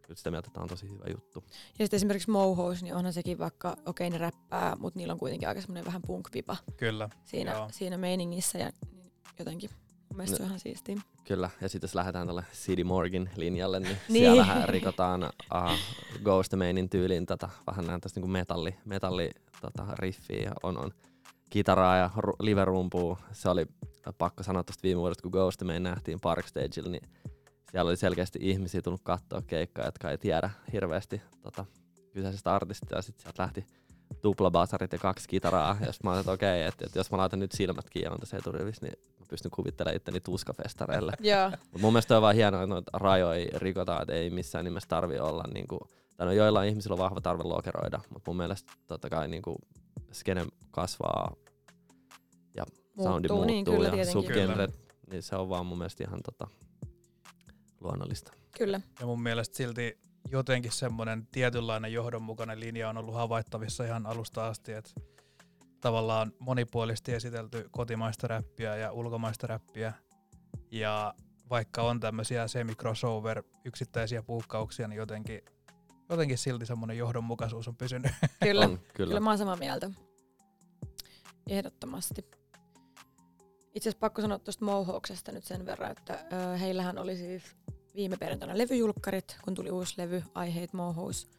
[0.03, 1.45] kyllä sitä mieltä, että tää on tosi hyvä juttu.
[1.79, 5.19] Ja sitten esimerkiksi Mohos, niin onhan sekin vaikka, okei okay, ne räppää, mutta niillä on
[5.19, 7.09] kuitenkin aika semmoinen vähän punk-vipa Kyllä.
[7.25, 7.69] siinä, Joo.
[7.73, 9.71] siinä meiningissä ja niin jotenkin
[10.09, 10.37] mun mielestä No.
[10.37, 10.97] se on ihan siistiä.
[11.27, 14.23] Kyllä, ja sitten jos lähdetään tuolle CD Morgan linjalle, niin, Niin.
[14.25, 15.79] siellähän rikotaan uh,
[16.25, 20.91] Ghost Mainin tyyliin tätä, vähän näin tästä niinku metalli, metalli tota, riffiä ja on, on
[21.51, 23.19] kitaraa ja ru- live-rumpua.
[23.33, 23.67] Se oli
[24.19, 27.03] pakko sanoa tuosta viime vuodesta, kun Ghost Main nähtiin Parkstagella, niin
[27.71, 31.65] siellä oli selkeästi ihmisiä tullut katsoa keikkaa, jotka ei tiedä hirveästi tota,
[32.12, 33.65] kyseisestä artistista, ja sitten sieltä lähti
[34.23, 37.53] tuplabasarit ja kaksi kitaraa, ja mä olin, että okei, että, että jos mä laitan nyt
[37.53, 41.12] silmät kiinni on tässä eturivissä, niin mä pystyn kuvittelemaan itteni tuskafestareille.
[41.21, 44.89] Joo, Mut mun mielestä on vaan hienoa, että noita rajoja rikotaan, että ei missään nimessä
[44.89, 49.11] tarvi olla niinku, tai no joillain ihmisillä on vahva tarve lokeroida, mutta mun mielestä totta
[49.11, 49.57] kai niinku
[50.12, 51.33] skene kasvaa
[52.55, 52.65] ja
[53.03, 54.79] soundi muuttuu, muuttuu niin kyllä ja subgenret,
[55.11, 56.47] niin se on vaan mun mielestä ihan tota,
[57.81, 58.33] luonnollista.
[58.59, 58.81] Kyllä.
[59.01, 59.99] Ja mun mielestä silti
[60.31, 64.91] jotenkin semmoinen tietynlainen johdonmukainen linja on ollut havaittavissa ihan alusta asti, että
[65.87, 69.92] tavallaan monipuolisesti esitelty kotimaista räppiä ja ulkomaista räppiä.
[70.70, 71.14] Ja
[71.51, 75.40] vaikka on tämmöisiä semi-crossover yksittäisiä puukkauksia, niin jotenkin,
[76.09, 78.12] jotenkin silti semmoinen johdonmukaisuus on pysynyt.
[78.42, 78.64] Kyllä.
[78.64, 79.09] On, kyllä.
[79.09, 79.90] Kyllä mä oon samaa mieltä.
[81.49, 82.25] Ehdottomasti.
[83.75, 87.42] Itse asiassa pakko sanoa tuosta Mohawksesta nyt sen verran, että ö, heillähän oli siis
[87.94, 91.36] viime perjantaina levyjulkkarit, kun tuli uusi levy Hate Mohawks.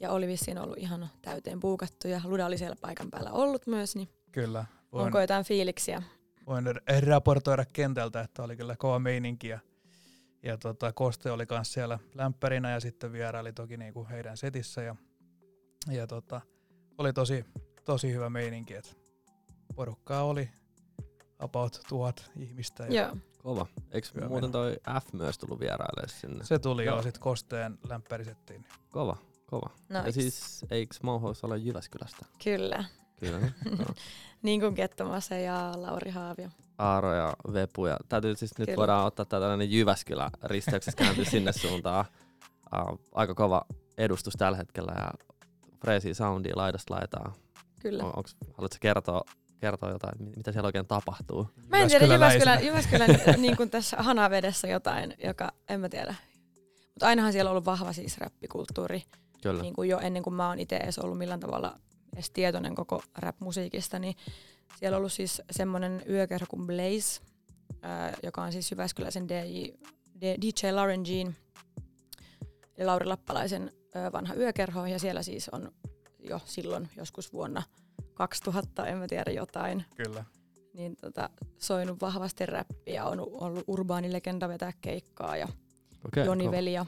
[0.00, 3.96] Ja oli vissiin ollut ihan täyteen puukattu ja Luda oli siellä paikan päällä ollut myös,
[3.96, 4.64] niin Kyllä.
[4.92, 6.02] Voin, onko jotain fiiliksiä?
[6.46, 6.64] voin
[7.06, 9.58] raportoida kentältä, että oli kyllä kova meininki ja,
[10.42, 14.96] ja tota, Koste oli myös siellä lämpärinä ja sitten vieraili toki niinku heidän setissä ja,
[15.90, 16.40] ja tota,
[16.98, 17.44] oli tosi,
[17.84, 18.90] tosi hyvä meininki, että
[19.74, 20.50] porukkaa oli
[21.38, 23.16] about tuhat ihmistä ja Joo.
[23.38, 23.66] Kova.
[23.90, 26.44] Eikö Hyvä muuten toi F myös tullut vierailemaan sinne?
[26.44, 26.96] se tuli Joo.
[26.96, 28.64] jo sitten Kosteen lämpärisettiin.
[28.90, 29.16] Kova,
[29.50, 29.70] kova.
[29.88, 30.06] Nice.
[30.06, 32.26] Ja siis eikö Mohous ole Jyväskylästä?
[32.44, 32.84] Kyllä.
[33.20, 33.38] Kyllä.
[33.38, 33.54] niin.
[33.78, 33.94] Joo.
[34.42, 36.48] Niin kuin Kettomase ja Lauri Haavio.
[36.78, 37.86] Aaro ja Vepu.
[37.86, 38.76] Ja täytyy siis nyt Kyllä.
[38.76, 42.04] voidaan ottaa tää tällainen Jyväskylä risteyksessä kääntyä sinne suuntaan.
[42.76, 43.62] Uh, aika kova
[43.98, 45.10] edustus tällä hetkellä ja
[45.80, 47.32] freesi soundia laidasta laitaa.
[47.80, 48.04] Kyllä.
[48.04, 49.22] On, onks, haluatko kertoa,
[49.60, 51.48] kertoa jotain, mitä siellä oikein tapahtuu?
[51.68, 52.06] Mä en tiedä.
[52.06, 53.10] Jyväskylän, Jyväskylän
[53.42, 56.14] niin kuin tässä hanavedessä jotain, joka en mä tiedä.
[56.86, 59.02] Mutta ainahan siellä on ollut vahva siis räppikulttuuri,
[59.42, 59.62] Kyllä.
[59.62, 61.80] niin kuin jo ennen kuin mä oon itse edes ollut millään tavalla
[62.14, 64.14] edes tietoinen koko rap-musiikista, niin
[64.78, 67.20] siellä on ollut siis semmoinen yökerho kuin Blaze,
[67.82, 69.66] ää, joka on siis Jyväskyläisen DJ,
[70.22, 71.34] DJ Lauren Jean,
[72.76, 75.72] eli Lauri Lappalaisen ää, vanha yökerho, ja siellä siis on
[76.18, 77.62] jo silloin joskus vuonna
[78.14, 80.24] 2000, en mä tiedä jotain, Kyllä.
[80.74, 85.48] niin tota, soinut vahvasti räppiä, on ollut urbaani legenda vetää keikkaa ja
[86.06, 86.56] Okei, Joni kova.
[86.56, 86.86] Veli ja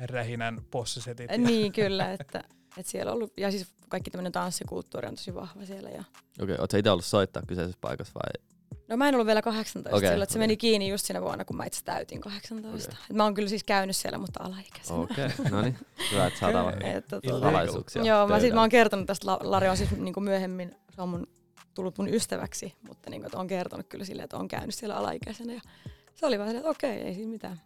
[0.00, 1.30] Rähinän possisetit.
[1.30, 2.38] ja- niin kyllä, että,
[2.76, 5.90] että siellä on ollut, ja siis kaikki tämmöinen tanssikulttuuri on tosi vahva siellä.
[5.90, 6.04] Ja,
[6.42, 8.44] Okei, ootko itse ollut soittaa kyseisessä paikassa vai?
[8.88, 10.42] no mä en ollut vielä 18 Okei, okay, silloin, että se okei.
[10.42, 12.92] meni kiinni just siinä vuonna, kun mä itse täytin 18.
[12.92, 13.04] Okei.
[13.10, 14.98] Et mä oon kyllä siis käynyt siellä, mutta alaikäisenä.
[14.98, 15.78] Okei, no niin.
[16.12, 16.82] Hyvä, että saadaan.
[16.82, 17.50] Et, tota, Illegal.
[17.50, 18.02] salaisuuksia.
[18.02, 21.08] Joo, mä, sit, mä oon kertonut tästä, La- Lari on siis niinku myöhemmin, se on
[21.08, 21.26] mun,
[21.74, 25.52] tullut mun ystäväksi, mutta niinku, että on kertonut kyllä silleen, että on käynyt siellä alaikäisenä.
[25.52, 25.60] Ja
[26.14, 27.60] se oli vaan silleen, että okei, ei siinä mitään.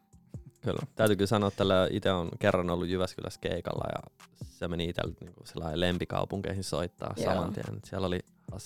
[0.63, 0.81] Kyllä.
[0.95, 5.35] Täytyy kyllä sanoa, että itse on kerran ollut Jyväskylässä keikalla ja se meni itsellä niin
[5.35, 7.35] kuin lempikaupunkeihin soittaa Joo.
[7.35, 7.81] saman tien.
[7.85, 8.21] Siellä oli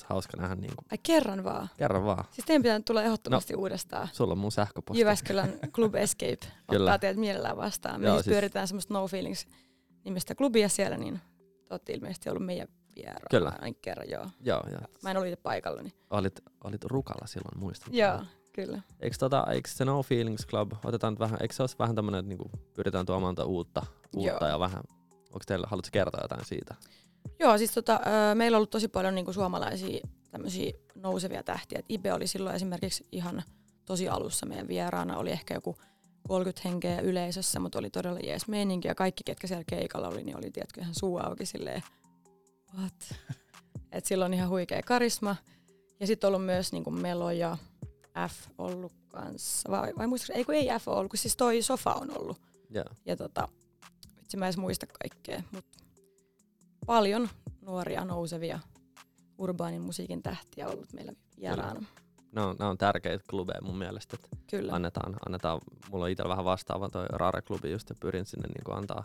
[0.05, 1.69] hauska nähdä niin kuin, Ai kerran vaan.
[1.77, 2.25] kerran vaan.
[2.31, 3.59] Siis teidän pitää tulla ehdottomasti no.
[3.61, 4.09] uudestaan.
[4.13, 5.01] Sulla on mun sähköposti.
[5.01, 6.39] Jyväskylän Club Escape
[6.71, 6.85] Kyllä.
[6.91, 8.01] ottaa teidät mielellään vastaan.
[8.01, 9.47] Me Joo, siis siis- pyöritään semmoista No Feelings
[10.05, 11.21] nimistä klubia siellä, niin
[11.69, 13.49] te olette ilmeisesti ollut meidän vieraana Kyllä.
[13.49, 14.27] ainakin kerran, joo.
[14.41, 17.95] Joo, ja Mä en ollut itse paikalla, niin olit, olit rukalla silloin, muistan.
[17.95, 18.21] joo,
[18.57, 18.83] Kyllä.
[19.01, 22.19] Eikö, tota, eikö se No Feelings Club, otetaan nyt vähän, eikö se olisi vähän tämmöinen,
[22.19, 24.49] että niinku pyritään tuomaan tuota uutta, uutta Joo.
[24.49, 24.83] ja vähän,
[25.27, 26.75] onko teillä, haluatko kertoa jotain siitä?
[27.39, 28.01] Joo, siis tota,
[28.35, 31.79] meillä on ollut tosi paljon niinku suomalaisia tämmöisiä nousevia tähtiä.
[31.79, 33.43] Et Ibe oli silloin esimerkiksi ihan
[33.85, 35.19] tosi alussa meidän vieraana.
[35.19, 35.77] Oli ehkä joku
[36.29, 38.89] 30 henkeä yleisössä, mutta oli todella jees meininki.
[38.89, 41.83] Ja kaikki, ketkä siellä keikalla oli, niin oli tiedätkö, ihan suu auki silleen,
[42.79, 43.15] what?
[43.93, 45.37] Et sillä on ihan huikea karisma.
[46.01, 47.57] Ja sitten on ollut myös niinku Melo ja
[48.29, 49.71] F ollut kanssa.
[49.71, 52.41] Vai, vai muistatko, ei kun ei F ollut, kun siis toi Sofa on ollut.
[52.71, 52.85] Joo.
[53.07, 53.49] Ja tota,
[54.17, 55.79] vitsi mä en edes muista kaikkea, mutta
[56.87, 57.29] paljon
[57.61, 58.59] nuoria nousevia
[59.39, 61.85] urbaanin musiikin tähtiä ollut meillä vieraana.
[62.33, 64.73] Nämä on, nämä on tärkeitä klubeja mun mielestä, että Kyllä.
[64.73, 69.05] annetaan, annetaan, mulla on itsellä vähän vastaava toi Rare-klubi just ja pyrin sinne niin antaa,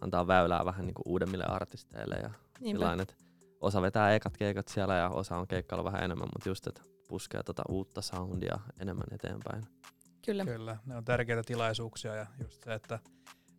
[0.00, 3.14] antaa väylää vähän niin uudemmille artisteille ja sillain, että
[3.60, 7.42] osa vetää ekat keikat siellä ja osa on keikkailla vähän enemmän, mutta just, että puskee
[7.42, 9.66] tota uutta soundia enemmän eteenpäin.
[10.26, 10.44] Kyllä.
[10.44, 12.98] Kyllä, ne on tärkeitä tilaisuuksia ja just se, että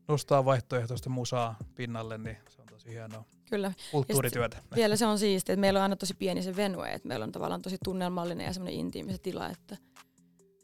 [0.07, 3.71] nostaa vaihtoehtoista musaa pinnalle, niin se on tosi hienoa Kyllä.
[3.91, 4.57] kulttuurityötä.
[4.75, 7.31] Vielä se on siistiä, että meillä on aina tosi pieni se venue, että meillä on
[7.31, 9.77] tavallaan tosi tunnelmallinen ja semmoinen intiimi se tila, että,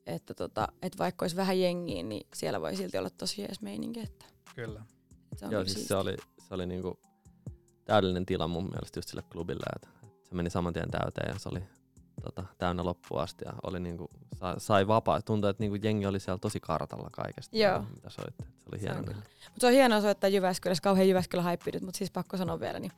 [0.06, 4.00] että, tota, että vaikka olisi vähän jengiä, niin siellä voi silti olla tosi jees meininki.
[4.00, 4.86] Että, Kyllä.
[5.36, 6.17] se on Joo, siis se oli,
[6.48, 7.00] se oli niinku
[7.86, 11.39] täydellinen tila mun mielestä just sille klubille, että, että se meni saman tien täyteen ja
[11.39, 11.63] se oli
[12.23, 15.21] tota, täynnä loppuun asti ja oli niinku, sai, sai vapaa.
[15.21, 17.86] Tuntui, että niinku jengi oli siellä tosi kartalla kaikesta, Joo.
[17.95, 18.43] mitä soitte.
[18.43, 19.13] Se oli Se on hieno.
[19.13, 22.79] Mutta se on hienoa soittaa Jyväskylässä, kauhean Jyväskylä haippi nyt, mutta siis pakko sanoa vielä,
[22.79, 22.91] niin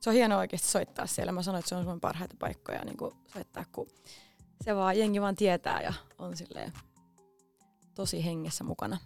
[0.00, 1.32] se on hienoa oikeasti soittaa siellä.
[1.32, 3.86] Mä sanoin, että se on Suomen parhaita paikkoja niin kuin soittaa, kun
[4.64, 6.72] se vaan, jengi vaan tietää ja on silleen
[7.94, 8.98] tosi hengessä mukana.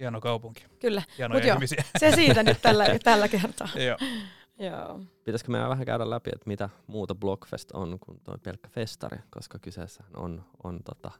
[0.00, 0.64] Hieno kaupunki.
[0.80, 1.54] Kyllä, Hienoja Mut joo.
[1.54, 1.84] ihmisiä.
[1.98, 3.68] se siitä nyt tällä, tällä kertaa.
[3.86, 3.98] joo.
[4.60, 5.00] Joo.
[5.24, 9.58] Pitäisikö meidän vähän käydä läpi, että mitä muuta Blockfest on kuin tuo pelkkä festari, koska
[9.58, 11.10] kyseessä on, on tota,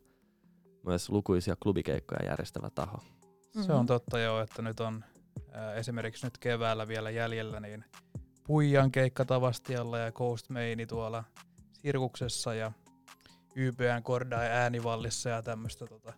[0.86, 2.98] myös lukuisia klubikeikkoja järjestävä taho.
[3.66, 5.04] Se on totta joo, että nyt on
[5.52, 7.84] ää, esimerkiksi nyt keväällä vielä jäljellä niin
[8.46, 11.24] Puijan keikka Tavastialla ja Coast Maini tuolla
[11.72, 12.72] Sirkuksessa ja
[13.56, 16.12] YBN Korda ja Äänivallissa ja tämmöistä tota,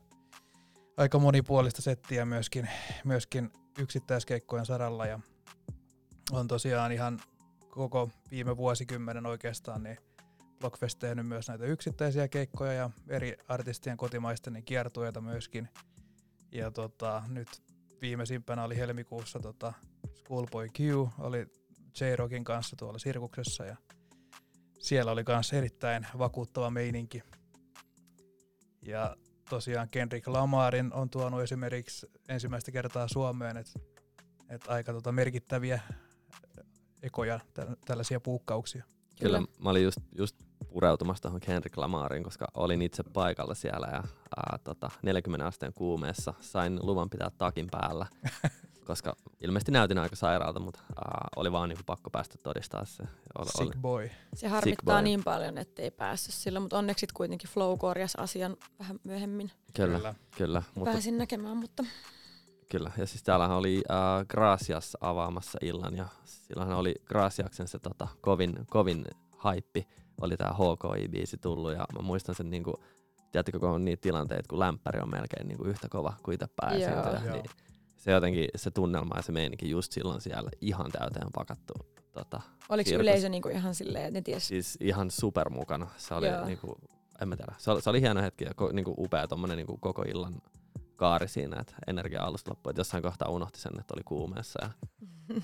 [0.97, 2.69] aika monipuolista settiä myöskin,
[3.05, 5.21] myöskin yksittäiskeikkojen saralla ja
[6.33, 7.21] on tosiaan ihan
[7.71, 9.99] koko viime vuosikymmenen oikeastaan niin
[10.61, 15.69] Blockfest tehnyt myös näitä yksittäisiä keikkoja ja eri artistien kotimaisten niin kiertueita myöskin.
[16.53, 17.49] Ja tota, nyt
[18.01, 19.73] viimeisimpänä oli helmikuussa tota
[20.17, 20.81] Schoolboy Q,
[21.19, 21.47] oli
[22.01, 23.77] J-Rockin kanssa tuolla Sirkuksessa ja
[24.79, 27.23] siellä oli myös erittäin vakuuttava meininki.
[28.83, 29.17] Ja
[29.51, 33.81] tosiaan Kendrick Lamarin on tuonut esimerkiksi ensimmäistä kertaa Suomeen, että
[34.49, 35.81] et aika tota merkittäviä
[37.03, 38.85] ekoja, tä- tällaisia puukkauksia.
[39.21, 39.39] Kyllä.
[39.39, 39.53] Kyllä.
[39.59, 40.37] Mä olin just, just
[40.73, 44.03] pureutumassa tuohon Kendrick Lamariin, koska olin itse paikalla siellä ja
[44.37, 48.07] ää, tota, 40 asteen kuumeessa sain luvan pitää takin päällä,
[48.87, 53.03] koska ilmeisesti näytin aika sairaalta, mutta ää, oli vaan niinku pakko päästä todistaa se.
[53.03, 53.67] Oli, oli.
[53.67, 54.11] Sick boy.
[54.35, 55.03] Se harmittaa boy.
[55.03, 59.51] niin paljon, ettei päässyt sillä, mutta onneksi kuitenkin Flow korjasi asian vähän myöhemmin.
[59.75, 60.15] Kyllä, kyllä.
[60.37, 61.85] kyllä, mutta, Pääsin näkemään, mutta
[62.73, 62.91] kyllä.
[62.99, 68.55] Ja siis täällähän oli ää, Gracias avaamassa illan ja silloinhan oli Graciaksen se tota, kovin,
[68.71, 69.05] kovin
[69.37, 69.89] haippi,
[70.21, 72.75] oli tää HKI-biisi tullut ja mä muistan sen niinku,
[73.33, 77.33] tiedättekö kun on niitä tilanteita, kun lämpäri on melkein niinku yhtä kova kuin itse pääesiintyjä,
[77.33, 77.45] niin
[77.97, 81.75] se jotenkin, se tunnelma ja se meininki just silloin siellä ihan täyteen pakattu.
[82.13, 83.03] Tota, oliko Kirkas.
[83.03, 84.49] yleisö niinku ihan silleen, että ne ties?
[84.49, 85.87] siis ihan super mukana.
[85.97, 86.45] Se oli Joo.
[86.45, 86.77] niinku,
[87.23, 89.79] en mä tiedä, se oli, se oli hieno hetki ja ko, niinku upea tommonen niinku
[89.81, 90.35] koko illan
[91.03, 92.71] kaari siinä, että energia alusta loppui.
[92.71, 94.71] Et jossain kohtaa unohti sen, että oli kuumeessa ja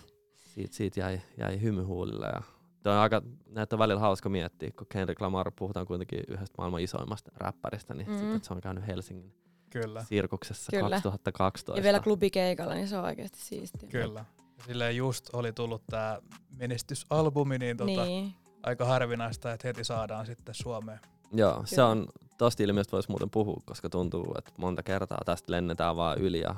[0.54, 2.26] siitä, siitä jäi, jäi hymy huulille.
[2.26, 2.42] Ja
[2.82, 6.80] toi on aika, näitä on välillä hauska miettiä, kun Kendrick Lamar puhutaan kuitenkin yhdestä maailman
[6.80, 8.18] isoimmasta räppäristä, niin Mm.
[8.18, 9.34] sit, että se on käynyt Helsingin
[9.70, 10.90] Kyllä, sirkuksessa Kyllä.
[10.90, 11.78] 2012.
[11.80, 13.88] Ja vielä klubikeikalla, niin se on oikeasti siistiä.
[13.88, 14.24] kyllä.
[14.58, 16.18] Ja silleen just oli tullut tämä
[16.56, 21.00] menestysalbumi, niin, tota, Niin, aika harvinaista, että heti saadaan sitten Suomeen.
[21.32, 21.88] Joo, se Kyllä.
[21.88, 22.06] on,
[22.38, 26.54] tosta ilmiöstä voisi muuten puhua, koska tuntuu, että monta kertaa tästä lennetään vaan yli ja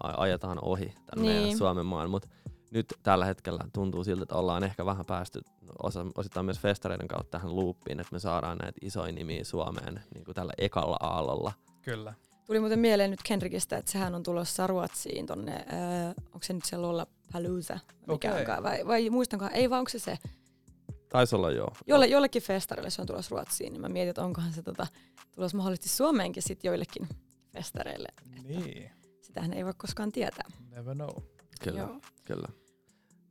[0.00, 1.42] ajetaan ohi tämän niin.
[1.42, 2.28] Meidän Suomen maan, mutta
[2.70, 5.40] nyt tällä hetkellä tuntuu siltä, että ollaan ehkä vähän päästy
[5.82, 10.24] osa, osittain myös festareiden kautta tähän loopiin, että me saadaan näitä isoja nimiä Suomeen niin
[10.24, 11.52] kuin tällä ekalla aallolla.
[11.82, 12.14] Kyllä.
[12.46, 16.64] Tuli muuten mieleen nyt Kendrickistä, että sehän on tulossa Ruotsiin tonne, öö, onko se nyt
[16.64, 18.40] se Lollapalooza, mikä Okei.
[18.40, 20.18] onkaan, vai, vai muistankohan, ei vaan onko se se,
[21.14, 21.72] Taisi olla joo.
[21.86, 24.86] Jolle, jollekin festarille se on tulossa Ruotsiin, niin mä mietin, että onkohan se tota,
[25.34, 27.08] tulossa mahdollisesti Suomeenkin sit joillekin
[27.52, 28.08] festareille.
[28.42, 30.50] Niin, Sitähän ei voi koskaan tietää.
[30.70, 31.10] never know.
[31.64, 32.00] Kyllä, Joo.
[32.24, 32.48] kyllä.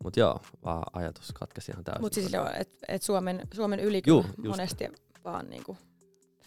[0.03, 2.01] Mutta joo, vaan ajatus katkesi ihan täysin.
[2.01, 4.29] Mutta siis joo, että et Suomen, Suomen yli just.
[4.47, 4.85] monesti
[5.23, 5.77] vaan niinku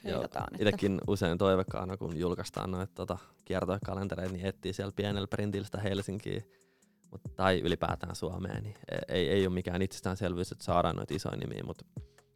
[0.05, 0.49] heijataan.
[0.55, 5.81] Että, Itekin usein toivekkaana, kun julkaistaan noita tota, kiertokalentereita, niin etsii siellä pienellä printillä sitä
[5.81, 6.43] Helsinkiä
[7.25, 8.63] mut, tai ylipäätään Suomeen.
[8.63, 8.75] Niin
[9.09, 11.85] ei, ei ole mikään itsestäänselvyys, että saadaan noita isoja nimiä, mutta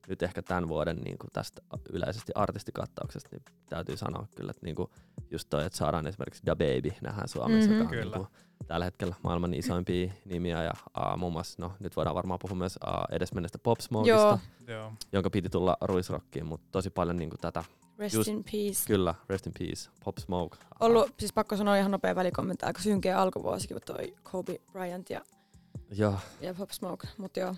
[0.08, 1.62] nyt ehkä tämän vuoden niin kuin tästä
[1.92, 4.90] yleisesti artistikattauksesta niin täytyy sanoa kyllä, että niin kuin
[5.30, 7.78] just toi, että saadaan esimerkiksi Da Baby nähdään Suomessa, Mhm.
[7.78, 8.16] joka on Kyllä.
[8.16, 8.28] niin kuin
[8.66, 12.78] tällä hetkellä maailman isoimpia nimiä ja uh, muun muassa, no nyt voidaan varmaan puhua myös
[12.86, 14.92] uh, edesmennestä Pop Joo, Joo.
[15.12, 17.64] jonka piti tulla Ruisrockiin, mutta tosi paljon niin kuin tätä,
[18.00, 18.86] rest Just- in peace.
[18.86, 20.58] kyllä, Rest in Peace, Pop Smoke.
[20.80, 25.20] Ollut, siis pakko sanoa ihan nopea välikommentti, aika synkeä alkuvuosikin, toi Kobe Bryant ja,
[25.90, 27.08] Joo, ja Pop Smoke.
[27.18, 27.54] Mutta joo,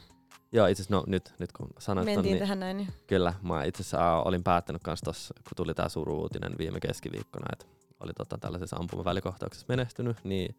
[0.52, 2.76] joo itse asiassa no, nyt, nyt kun sanoit ton, mentiin niin tähän näin.
[2.76, 2.88] Niin.
[3.06, 7.66] kyllä, mä itse asiassa olin päättänyt kanssa tossa, kun tuli tää suru-uutinen viime keskiviikkona, että
[8.00, 10.54] oli tota, tällaisessa ampumavälikohtauksessa menestynyt, niin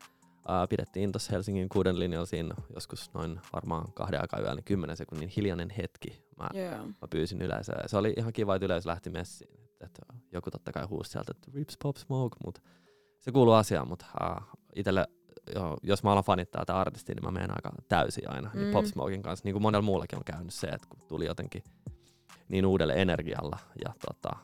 [0.50, 4.98] uh, pidettiin tuossa Helsingin kuuden linjalla siinä joskus noin varmaan kahden aikaa yöllä, niin kymmenen
[4.98, 6.24] sekunnin hiljainen hetki.
[6.38, 6.86] Mä, Joo.
[6.86, 7.84] mä pyysin yleisöä.
[7.88, 9.60] Se oli ihan kiva, että yleisö lähti messiin.
[9.82, 10.00] Et,
[10.32, 12.62] joku totta kai huusi sieltä, että Rips Pop Smoke, mutta
[13.20, 15.08] se kuuluu asiaan, mutta uh, itselle,
[15.56, 18.50] jo, jos mä alan fanittaa tätä artistia, niin mä menen aika täysin aina.
[18.54, 18.60] Mm.
[18.60, 18.74] Niin Mm.
[18.74, 21.64] Pop Smokin kanssa, niin kuin monella muullakin on käynyt se, että kun tuli jotenkin
[22.48, 24.36] niin uudelle energialla ja tota,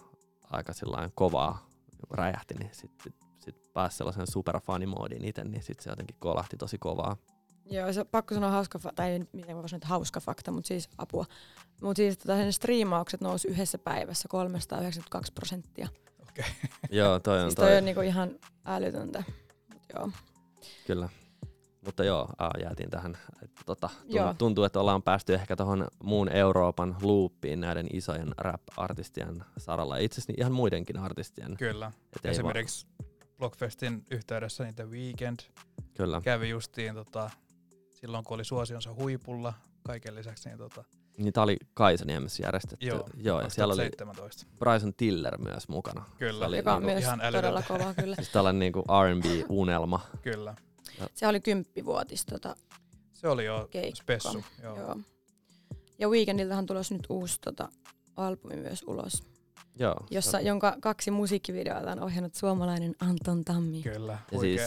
[0.51, 1.69] aika sillain kovaa
[2.11, 6.77] räjähti, niin sitten sit, sit pääsi sellaisen superfanimoodiin itse, niin sitten se jotenkin kolahti tosi
[6.77, 7.17] kovaa.
[7.71, 10.89] Joo, se pakko sanoa hauska, fa- tai miten mä voisin sanoa, hauska fakta, mutta siis
[10.97, 11.25] apua.
[11.81, 15.87] Mutta siis tota, sen striimaukset nousi yhdessä päivässä 392 prosenttia.
[16.29, 16.45] Okei.
[16.99, 17.67] Joo, toi on Siis toi.
[17.67, 18.31] toi on niinku ihan
[18.65, 19.23] älytöntä.
[19.73, 20.09] Mut joo.
[20.87, 21.09] Kyllä.
[21.85, 23.17] Mutta joo, aa, jäätiin tähän.
[23.43, 23.89] Että tota,
[24.37, 29.97] tuntuu, että ollaan päästy ehkä tuohon muun Euroopan loopiin näiden isojen rap-artistien saralla.
[29.97, 31.57] Itse asiassa ihan muidenkin artistien.
[31.57, 31.91] Kyllä.
[32.15, 32.87] Et Esimerkiksi
[33.39, 36.21] Blockfestin yhteydessä niin The Weeknd Vaan, kyllä.
[36.21, 37.29] kävi justiin tota,
[37.91, 39.53] silloin, kun oli suosionsa huipulla.
[39.83, 40.83] Kaiken lisäksi niin tota,
[41.17, 42.85] Niin tää oli Kaisaniemessä järjestetty.
[42.85, 44.45] Joo, joo ja siellä oli 2017.
[44.59, 46.05] Bryson Tiller myös mukana.
[46.17, 46.39] Kyllä.
[46.39, 47.47] Se oli Joka on niinku, myös ihan älytöntä.
[47.47, 48.15] todella kova kyllä.
[48.15, 49.99] siis tällainen niinku R&B-unelma.
[50.21, 50.55] Kyllä.
[51.13, 52.55] Se oli kymppivuotis tota,
[53.13, 53.95] Se oli jo keikka.
[53.95, 54.43] spessu.
[54.63, 54.77] Joo.
[54.77, 54.95] Joo.
[55.99, 57.69] Ja Weekendiltähän tulossa nyt uusi tota,
[58.15, 59.23] albumi myös ulos,
[59.79, 59.95] Joo.
[60.09, 63.81] jossa, jonka kaksi musiikkivideota on ohjannut suomalainen Anton Tammi.
[63.81, 64.61] Kyllä, Ja siis-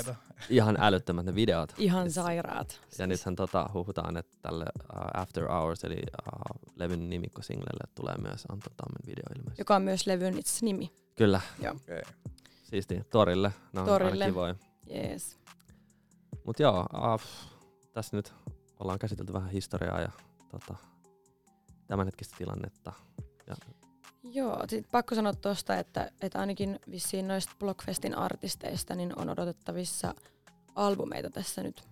[0.50, 1.72] ihan älyttömät ne videot.
[1.78, 2.80] Ihan Siis- sairaat.
[2.98, 8.44] Ja nythän tota, huhutaan, että tälle uh, After Hours, eli uh, levyn nimikkosinglelle tulee myös
[8.48, 9.60] Anton Tammen video ilmeisesti.
[9.60, 10.92] Joka on myös levyn itse nimi.
[11.16, 12.02] Kyllä, Okei.
[12.62, 13.00] siisti.
[13.10, 13.52] Torille.
[13.72, 14.24] Ne on Torille.
[14.26, 14.54] kivoja.
[14.86, 15.38] Jees.
[16.46, 17.20] Mut joo, uh,
[17.92, 18.34] tässä nyt
[18.80, 20.10] ollaan käsitelty vähän historiaa ja
[20.50, 20.74] tota,
[21.86, 22.92] tämänhetkistä tilannetta.
[24.24, 30.14] Joo, sit pakko sanoa tuosta, että, että ainakin vissiin noista Blockfestin artisteista niin on odotettavissa
[30.74, 31.82] albumeita tässä nyt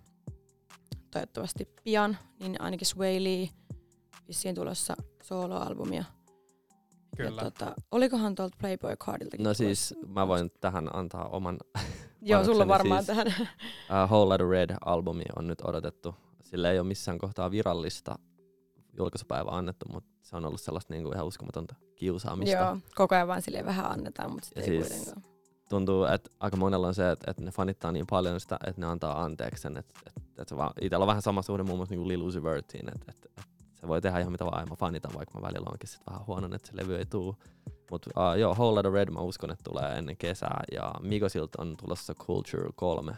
[1.11, 3.49] toivottavasti pian, niin ainakin Sway Lee
[4.27, 6.03] vissiin tulossa soloalbumia.
[7.17, 7.41] Kyllä.
[7.41, 9.63] Ja tota, olikohan tuolta Playboy Cardiltakin No tulossa?
[9.63, 11.57] siis mä voin tähän antaa oman
[12.21, 13.07] Joo, sulla varmaan siis.
[13.17, 13.27] tähän.
[13.27, 16.15] uh, Whole Lotta Red-albumi on nyt odotettu.
[16.41, 18.19] Sillä ei ole missään kohtaa virallista
[18.97, 22.55] julkaisupäivää annettu, mutta se on ollut sellaista niinku ihan uskomatonta kiusaamista.
[22.55, 25.23] Joo, koko ajan vaan silleen vähän annetaan, mutta sitten ei siis- kuitenkaan.
[25.69, 28.87] tuntuu, että aika monella on se, että, että ne fanittaa niin paljon sitä, että ne
[28.87, 29.77] antaa anteeksi sen.
[29.77, 32.43] Että, että, että se vaan, itellä on vähän sama suhde muun muassa niin Lil Uzi
[32.43, 33.51] Vertiin, että, että, että,
[33.81, 36.55] se voi tehdä ihan mitä vaan, mä fanitan, vaikka mä välillä onkin sit vähän huono,
[36.55, 37.35] että se levy ei tuu.
[37.91, 41.77] Mutta uh, joo, Whole Lotta Red mä uskon, että tulee ennen kesää, ja Migosilta on
[41.77, 43.17] tulossa Culture 3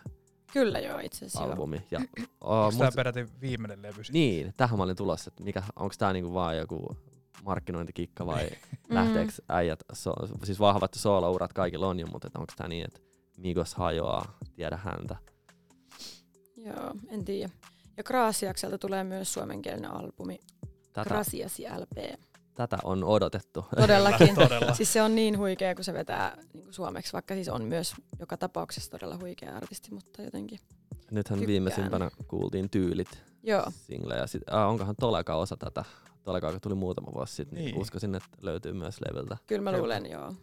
[0.54, 1.52] Kyllä joo, itse asiassa joo.
[1.52, 1.82] albumi.
[1.92, 4.04] Ja, uh, Onko tämä peräti viimeinen levy?
[4.04, 4.14] sit?
[4.14, 6.98] niin, tähän mä olin tulossa, että mikä, onko tämä niinku vaan joku
[7.44, 8.50] markkinointikikka vai
[8.90, 8.96] Mm.
[8.96, 10.14] lähteekö äijät, so,
[10.44, 13.00] siis vahvat soolourat kaikilla on jo, mutta onko tämä niin, että
[13.38, 15.16] Migos hajoaa, tiedä häntä.
[16.58, 17.54] Joo, en tiedä.
[17.98, 20.40] Ja Graasiakselta tulee myös suomenkielinen albumi,
[20.94, 22.20] Tätä, Grasiasi LP.
[22.56, 23.66] Tätä on odotettu.
[23.76, 24.36] Todellakin.
[24.44, 24.74] Todella.
[24.74, 27.94] siis se on niin huikea, kun se vetää niin kuin suomeksi, vaikka siis on myös
[28.20, 30.60] joka tapauksessa todella huikea artisti, mutta jotenkin.
[31.12, 31.48] Nythän Tykkään.
[31.48, 34.28] viimeisimpänä kuultiin tyylit Joo, singlejä.
[34.28, 35.86] Sit, äh, onkohan Toleka osa tätä?
[36.24, 37.66] Toleka, joka tuli muutama vuosi sitten, niin.
[37.66, 37.82] Niin.
[37.82, 39.38] uskoisin, että löytyy myös levyltä.
[39.48, 39.82] kyllä mä Kyllä.
[39.82, 40.32] luulen, joo.
[40.32, 40.38] Se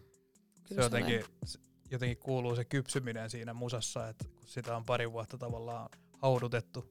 [0.67, 1.59] Kyllä jotenkin, se
[1.91, 5.89] jotenkin kuuluu se kypsyminen siinä musassa, että kun sitä on pari vuotta tavallaan
[6.21, 6.85] haudutettu,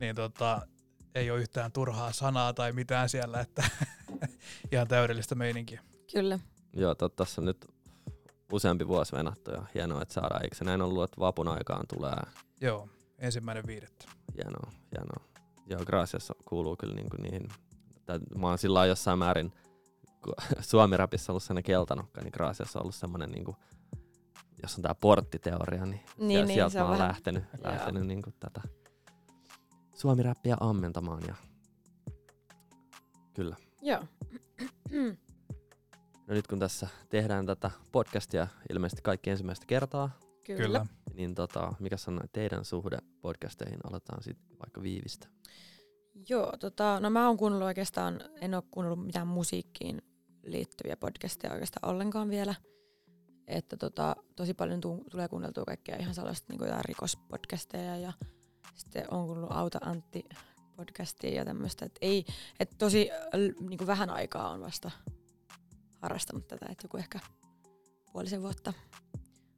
[0.00, 0.66] niin tota,
[1.14, 3.64] ei ole yhtään turhaa sanaa tai mitään siellä, että
[4.72, 5.82] ihan täydellistä meininkiä.
[6.12, 6.38] Kyllä.
[6.72, 7.66] Joo, to, tässä on nyt
[8.52, 10.42] useampi vuosi venattu ja hienoa, että saadaan.
[10.42, 12.16] Eikö se näin ollut, että vapun aikaan tulee
[12.60, 14.04] Joo, ensimmäinen viidettä.
[14.36, 15.24] hienoa, hienoa.
[15.66, 17.48] Joo, Gracias kuuluu kyllä niinku niihin.
[18.06, 19.52] Tai mä oon sillä lailla jossain määrin,
[20.24, 23.56] kun Suomi-rapissa ollut sellainen keltanokka, niin Gracias on ollut semmoinen, niinku,
[24.62, 27.44] jos on tää porttiteoria, niin, Niin, sieltä, niin, sieltä se mä on oon vähän- lähtenyt,
[27.64, 28.60] lähtenyt niinku tätä
[29.94, 31.22] Suomi-räppiä ammentamaan.
[31.28, 31.34] Ja...
[33.34, 33.56] Kyllä.
[33.82, 34.04] Joo.
[36.26, 40.10] No nyt kun tässä tehdään tätä podcastia ilmeisesti kaikki ensimmäistä kertaa,
[40.44, 40.62] Kyllä.
[40.62, 40.86] Kyllä.
[41.14, 43.78] niin tota, mikä on teidän suhde podcasteihin?
[43.84, 45.28] Aloitetaan sitten vaikka Viivistä.
[46.28, 50.02] Joo, tota, no mä oon kuunnellut oikeastaan, en ole kuunnellut mitään musiikkiin
[50.42, 52.54] liittyviä podcasteja oikeastaan ollenkaan vielä.
[53.46, 58.12] Että tota, tosi paljon tuu, tulee kuunneltua kaikkea ihan sellaista niin rikospodcasteja ja
[58.74, 60.24] sitten on kuunnellut Auta Antti
[60.80, 61.84] podcastia ja tämmöistä.
[61.84, 62.24] Et ei,
[62.60, 63.10] et tosi
[63.60, 64.90] niin kuin vähän aikaa on vasta
[66.02, 67.20] harrastanut tätä, että joku ehkä
[68.12, 68.72] puolisen vuotta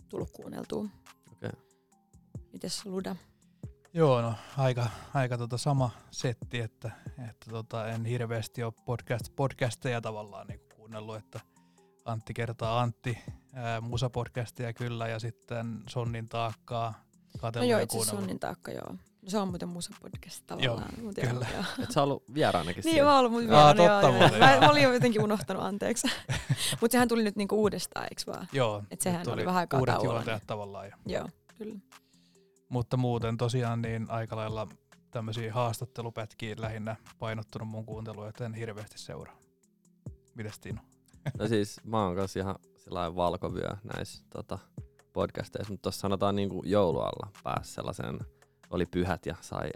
[0.08, 0.84] tullut kuunneltua.
[1.32, 1.50] Okei.
[2.52, 3.16] Mites Luda?
[3.94, 6.90] Joo, no aika, aika tota sama setti, että,
[7.28, 11.40] että tota, en hirveästi ole podcast, podcasteja tavallaan niin kuunnellut, että
[12.04, 13.18] Antti kertaa Antti,
[13.54, 16.94] ää, musapodcastia kyllä, ja sitten Sonnin taakkaa
[17.42, 18.04] No joo, ja itse.
[18.04, 18.94] Sonnin taakka, joo.
[19.22, 20.90] No se on muuten musa podcast tavallaan.
[21.02, 21.46] mut joo, kyllä.
[21.54, 21.64] Joo.
[21.82, 23.10] Et sä ollut vieraanakin Niin, siellä?
[23.10, 24.38] mä oon ollut mun Aa, vieraana, totta joo, joo.
[24.38, 26.08] Mä, mä olin jo jotenkin unohtanut, anteeksi.
[26.80, 28.48] Mutta sehän tuli nyt niinku uudestaan, eiks vaan?
[28.52, 30.86] Joo, Et sehän oli vähän aikaa uudet tauolla, juontajat tavallaan.
[30.86, 30.96] Ja.
[31.06, 31.78] Joo, kyllä.
[32.68, 34.68] Mutta muuten tosiaan niin aika lailla
[35.10, 39.36] tämmöisiä haastattelupätkiä lähinnä painottunut mun kuunteluun, että en hirveästi seuraa.
[40.34, 40.80] Mites Tino?
[41.38, 44.58] No siis mä oon kanssa ihan sellainen valkovyö näissä tota,
[45.12, 48.18] podcasteissa, mutta tuossa sanotaan niinku joulualla pääsi sellaiseen,
[48.72, 49.70] oli pyhät ja sai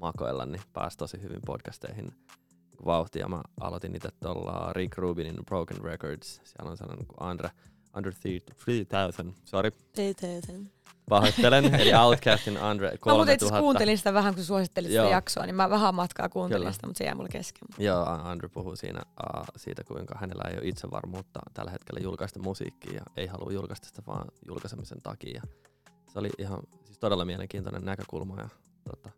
[0.00, 2.14] makoilla, niin pääsi tosi hyvin podcasteihin
[2.84, 3.28] vauhtia.
[3.28, 7.50] Mä aloitin itse tuolla Rick Rubinin Broken Records, siellä on sellainen kuin Andre,
[7.96, 8.12] Under
[8.64, 9.70] 3000, sorry,
[11.08, 13.60] pahoittelen, eli Outcastin Andre Mä muuten itse 3000.
[13.60, 15.10] kuuntelin sitä vähän, kun suosittelit sitä Joo.
[15.10, 16.72] jaksoa, niin mä vähän matkaa kuuntelin Kyllä.
[16.72, 17.68] sitä, mutta se jäi mulle kesken.
[17.78, 22.94] Joo, Andrew puhuu siinä uh, siitä, kuinka hänellä ei ole itsevarmuutta tällä hetkellä julkaista musiikkia
[22.94, 25.42] ja ei halua julkaista sitä vaan julkaisemisen takia.
[26.12, 26.62] Se oli ihan
[27.02, 28.36] todella mielenkiintoinen näkökulma.
[28.36, 28.48] Ja,
[28.84, 29.10] tota,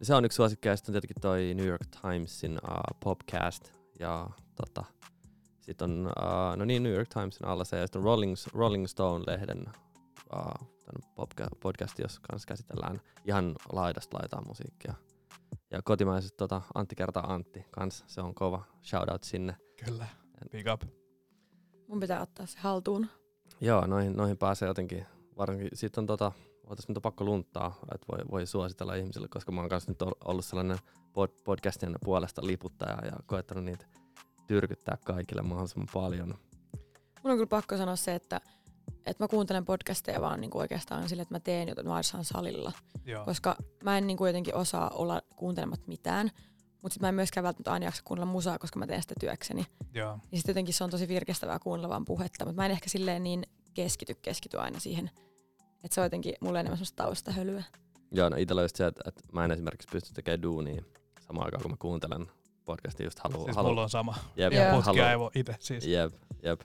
[0.00, 3.72] ja se on yksi suosikki, ja sitten on tietenkin toi New York Timesin uh, Popcast
[4.00, 4.84] ja tota,
[5.60, 8.86] sitten on, uh, no niin, New York Timesin alla se, ja sitten on Rolling, Rolling
[8.86, 9.66] Stone-lehden
[10.34, 10.68] uh,
[11.14, 14.94] podca- podcast, jossa kanssa käsitellään ihan laidasta laitaa musiikkia.
[15.70, 18.64] Ja kotimaiset tota, Antti kertaa Antti kans, se on kova.
[18.82, 19.56] Shoutout sinne.
[19.84, 20.06] Kyllä,
[20.50, 20.82] big up.
[21.88, 23.06] Mun pitää ottaa se haltuun.
[23.60, 25.06] Joo, noihin, noihin pääsee jotenkin,
[25.38, 26.32] varsinkin sitten on tota,
[26.68, 30.02] ootas nyt on pakko lunttaa, että voi, voi suositella ihmisille, koska mä oon kanssa nyt
[30.02, 30.78] ol- ollut sellainen
[31.12, 33.86] pod, podcastin puolesta liputtaja ja koettanut niitä
[34.46, 36.28] tyrkyttää kaikille mahdollisimman paljon.
[37.22, 38.40] Mun on kyllä pakko sanoa se, että,
[39.06, 42.72] että mä kuuntelen podcasteja vaan niinku oikeastaan sille, että mä teen jotain varsaan salilla.
[43.04, 46.30] Joo, Koska mä en niinku jotenkin osaa olla kuuntelematta mitään.
[46.82, 49.66] Mutta sitten mä en myöskään välttämättä aina jaksa kuunnella musaa, koska mä teen sitä työkseni.
[49.94, 52.90] joo, Niin sitten jotenkin se on tosi virkistävää kuunnella vaan puhetta, mutta mä en ehkä
[52.90, 53.42] silleen niin
[53.74, 55.10] keskity, keskity aina siihen.
[55.84, 57.64] Että se on jotenkin mulle enemmän semmoista taustahölyä.
[58.12, 60.82] Joo, no itsellä on just se, että, että mä en esimerkiksi pysty tekemään duunia
[61.26, 62.26] samaan aikaan, kun mä kuuntelen
[62.64, 64.14] podcastia, just haluu, siis haluu, mulla on sama.
[64.36, 64.52] jep.
[64.52, 65.86] Ja haluu- putkia ei voi itse siis.
[65.86, 66.12] Jep,
[66.42, 66.60] jep.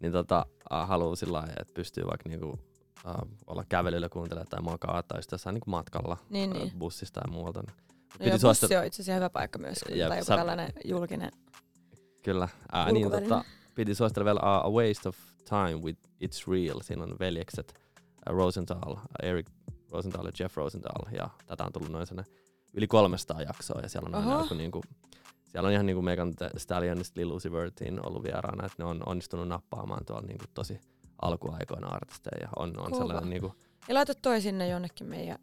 [0.00, 2.58] Niin tota, haluaa sillä lailla, että pystyy vaikka niinku,
[3.06, 3.14] äh,
[3.46, 6.72] olla kävelyllä kuuntelemaan tai makaa tai sitten jossain niinku matkalla Niin, äh, niin.
[6.78, 7.62] bussista ja muualta.
[7.62, 7.72] Niin
[8.20, 10.72] No joo, bussi on itse asiassa hyvä paikka myös, kun Jep, tai joku sä- tällainen
[10.84, 11.30] julkinen.
[12.22, 12.48] Kyllä.
[12.72, 13.44] Ää, niin, tota,
[13.74, 15.16] piti suositella vielä uh, A Waste of
[15.48, 16.80] Time with It's Real.
[16.80, 17.80] Siinä on veljekset
[18.26, 19.46] Rosenthal, uh, Eric
[19.90, 21.12] Rosenthal ja Jeff Rosenthal.
[21.12, 22.34] Ja tätä on tullut noin sellainen
[22.74, 23.80] yli 300 jaksoa.
[23.80, 24.82] Ja siellä on, aina joku, niinku,
[25.46, 28.66] siellä on ihan niinku Megan Thee Stallionista Lil Uzi Vertin ollut vieraana.
[28.66, 30.80] Että ne on onnistunut nappaamaan tuolla niinku tosi
[31.22, 32.38] alkuaikoina artisteja.
[32.40, 32.96] Ja on, on Kova.
[32.96, 33.54] sellainen niinku,
[33.88, 35.38] Ja laita toi sinne jonnekin meidän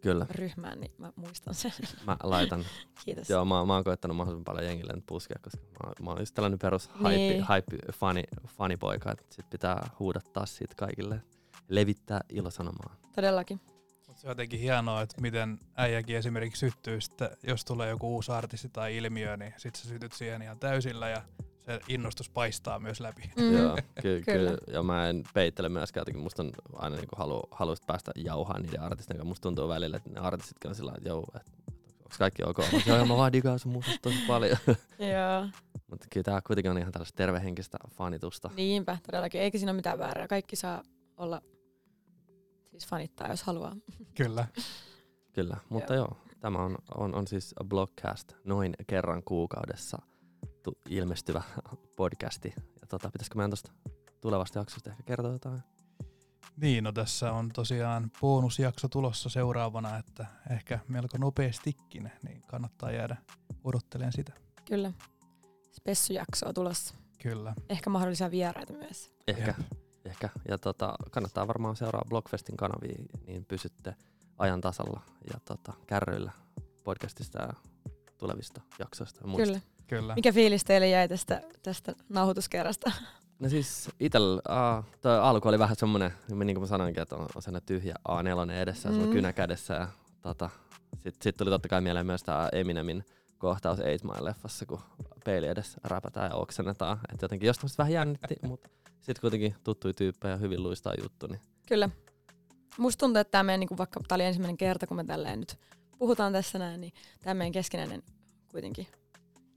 [0.00, 1.72] kyllä, ryhmään, niin mä muistan sen.
[2.06, 2.64] mä laitan.
[3.04, 3.30] Kiitos.
[3.30, 6.34] Joo, mä, mä oon koettanut mahdollisimman paljon jengille nyt puskea, koska mä, mä oon just
[6.34, 7.46] tällainen perus hype, Niin.
[7.48, 11.20] hype fani, fanipoika, että sit pitää huudattaa siitä kaikille,
[11.68, 12.96] levittää ilosanomaa.
[13.14, 13.60] Todellakin.
[14.08, 18.32] Mut se on jotenkin hienoa, että miten äijäkin esimerkiksi syttyy, sitten, jos tulee joku uusi
[18.32, 21.22] artisti tai ilmiö, niin sitten sä sytyt siihen ihan täysillä ja
[21.58, 23.30] se innostus paistaa myös läpi.
[23.36, 23.52] Mm.
[23.58, 24.50] Joo, ky- Kyllä.
[24.50, 28.62] ky- ja mä en peittele myöskään, jotenkin musta on aina niinku halu, haluaisit päästä jauhaan
[28.62, 29.28] niiden artistien kanssa.
[29.28, 31.52] Musta tuntuu välillä, että ne artistitkin on sillä lailla, että joo, että
[31.98, 32.58] onko kaikki ok?
[32.58, 34.56] Mä, joo, joo, mä vaan digaan sun musasta tosi paljon.
[34.98, 35.48] Joo,
[35.90, 38.50] Mutta kyllä tää kuitenkin on ihan tällaista tervehenkistä fanitusta.
[38.56, 39.40] niinpä todellakin.
[39.40, 40.28] Eikä siinä ole mitään väärää.
[40.28, 40.82] Kaikki saa
[41.16, 41.42] olla,
[42.80, 43.76] siis fanittaa, jos haluaa.
[45.34, 49.98] Kyllä, mutta joo, tämä on, on, on siis a blogcast noin kerran kuukaudessa
[50.62, 51.42] tu- ilmestyvä
[51.96, 52.54] podcasti.
[52.56, 53.72] Ja tota, pitäisikö meidän tuosta
[54.20, 55.60] tulevasta jaksosta ehkä kertoa jotain?
[56.56, 63.16] Niin, no tässä on tosiaan bonusjakso tulossa seuraavana, että ehkä melko nopeastikin, niin kannattaa jäädä
[63.64, 64.32] odottelemaan sitä.
[64.64, 64.92] Kyllä.
[65.72, 66.94] Spessujaksoa tulossa.
[67.22, 67.54] Kyllä.
[67.68, 69.12] Ehkä mahdollisia vieraita myös.
[69.26, 69.87] Ehkä, Jep.
[70.08, 70.28] Ehkä.
[70.48, 73.94] Ja tota, kannattaa varmaan seuraa Blogfestin kanavia, niin pysytte
[74.38, 75.00] ajan tasalla
[75.32, 76.32] ja tota, kärryillä
[76.84, 77.52] podcastista ja
[78.18, 79.46] tulevista jaksoista ja muista.
[79.46, 79.60] Kyllä.
[79.88, 80.14] Kyllä.
[80.14, 82.92] Mikä fiilis teille jäi tästä, tästä nauhoituskerrasta?
[83.38, 87.26] No siis itel, uh, toi alku oli vähän semmonen, niin kuin mä sanoinkin, että on,
[87.34, 89.12] on sellainen tyhjä A4 edessä ja mm.
[89.12, 89.74] kynä kädessä.
[89.74, 89.88] Ja,
[90.22, 90.50] tota,
[90.94, 93.04] sitten sit tuli totta kai mieleen myös tää Eminemin
[93.38, 94.80] kohtaus 8 Mile-leffassa, kun
[95.24, 96.98] peili edessä räpätään ja oksennetaan.
[97.12, 98.68] Että jotenkin jostain vähän jännitti, mutta
[99.00, 101.26] sitten kuitenkin tuttui tyyppejä ja hyvin luistaa juttu.
[101.26, 101.40] Niin.
[101.66, 101.88] Kyllä.
[102.78, 105.58] Musta tuntuu, että tämä meidän, niin vaikka tämä oli ensimmäinen kerta, kun me tälleen nyt
[105.98, 108.02] puhutaan tässä näin, niin tämä meidän keskinäinen
[108.52, 108.86] kuitenkin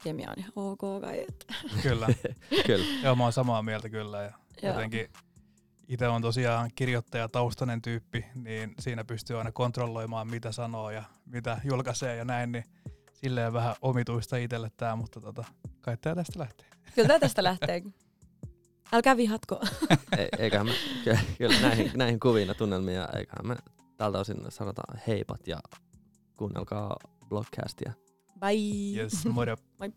[0.03, 1.25] kemia on ihan ok kai.
[1.29, 1.45] Että.
[1.81, 2.07] Kyllä.
[2.67, 2.85] kyllä.
[3.03, 4.21] Joo, mä oon samaa mieltä kyllä.
[4.21, 4.33] Ja
[4.63, 5.09] jotenkin
[5.87, 11.61] itse on tosiaan kirjoittaja taustainen tyyppi, niin siinä pystyy aina kontrolloimaan, mitä sanoo ja mitä
[11.63, 12.63] julkaisee ja näin, niin
[13.13, 15.43] silleen vähän omituista itselle tämä, mutta tota,
[15.81, 16.67] kai tää tästä lähtee.
[16.95, 17.83] Kyllä tää tästä lähtee.
[18.93, 19.59] Älkää vihatko.
[20.17, 20.73] E- eiköhän me,
[21.37, 23.55] kyllä näihin, näihin kuviin ja tunnelmiin, ja eiköhän me
[23.97, 25.59] tältä osin sanotaan heipat ja
[26.37, 26.95] kuunnelkaa
[27.29, 27.93] blogcastia.
[28.39, 29.01] Bye.
[29.01, 29.57] Yes, moro.
[29.79, 29.93] Moi.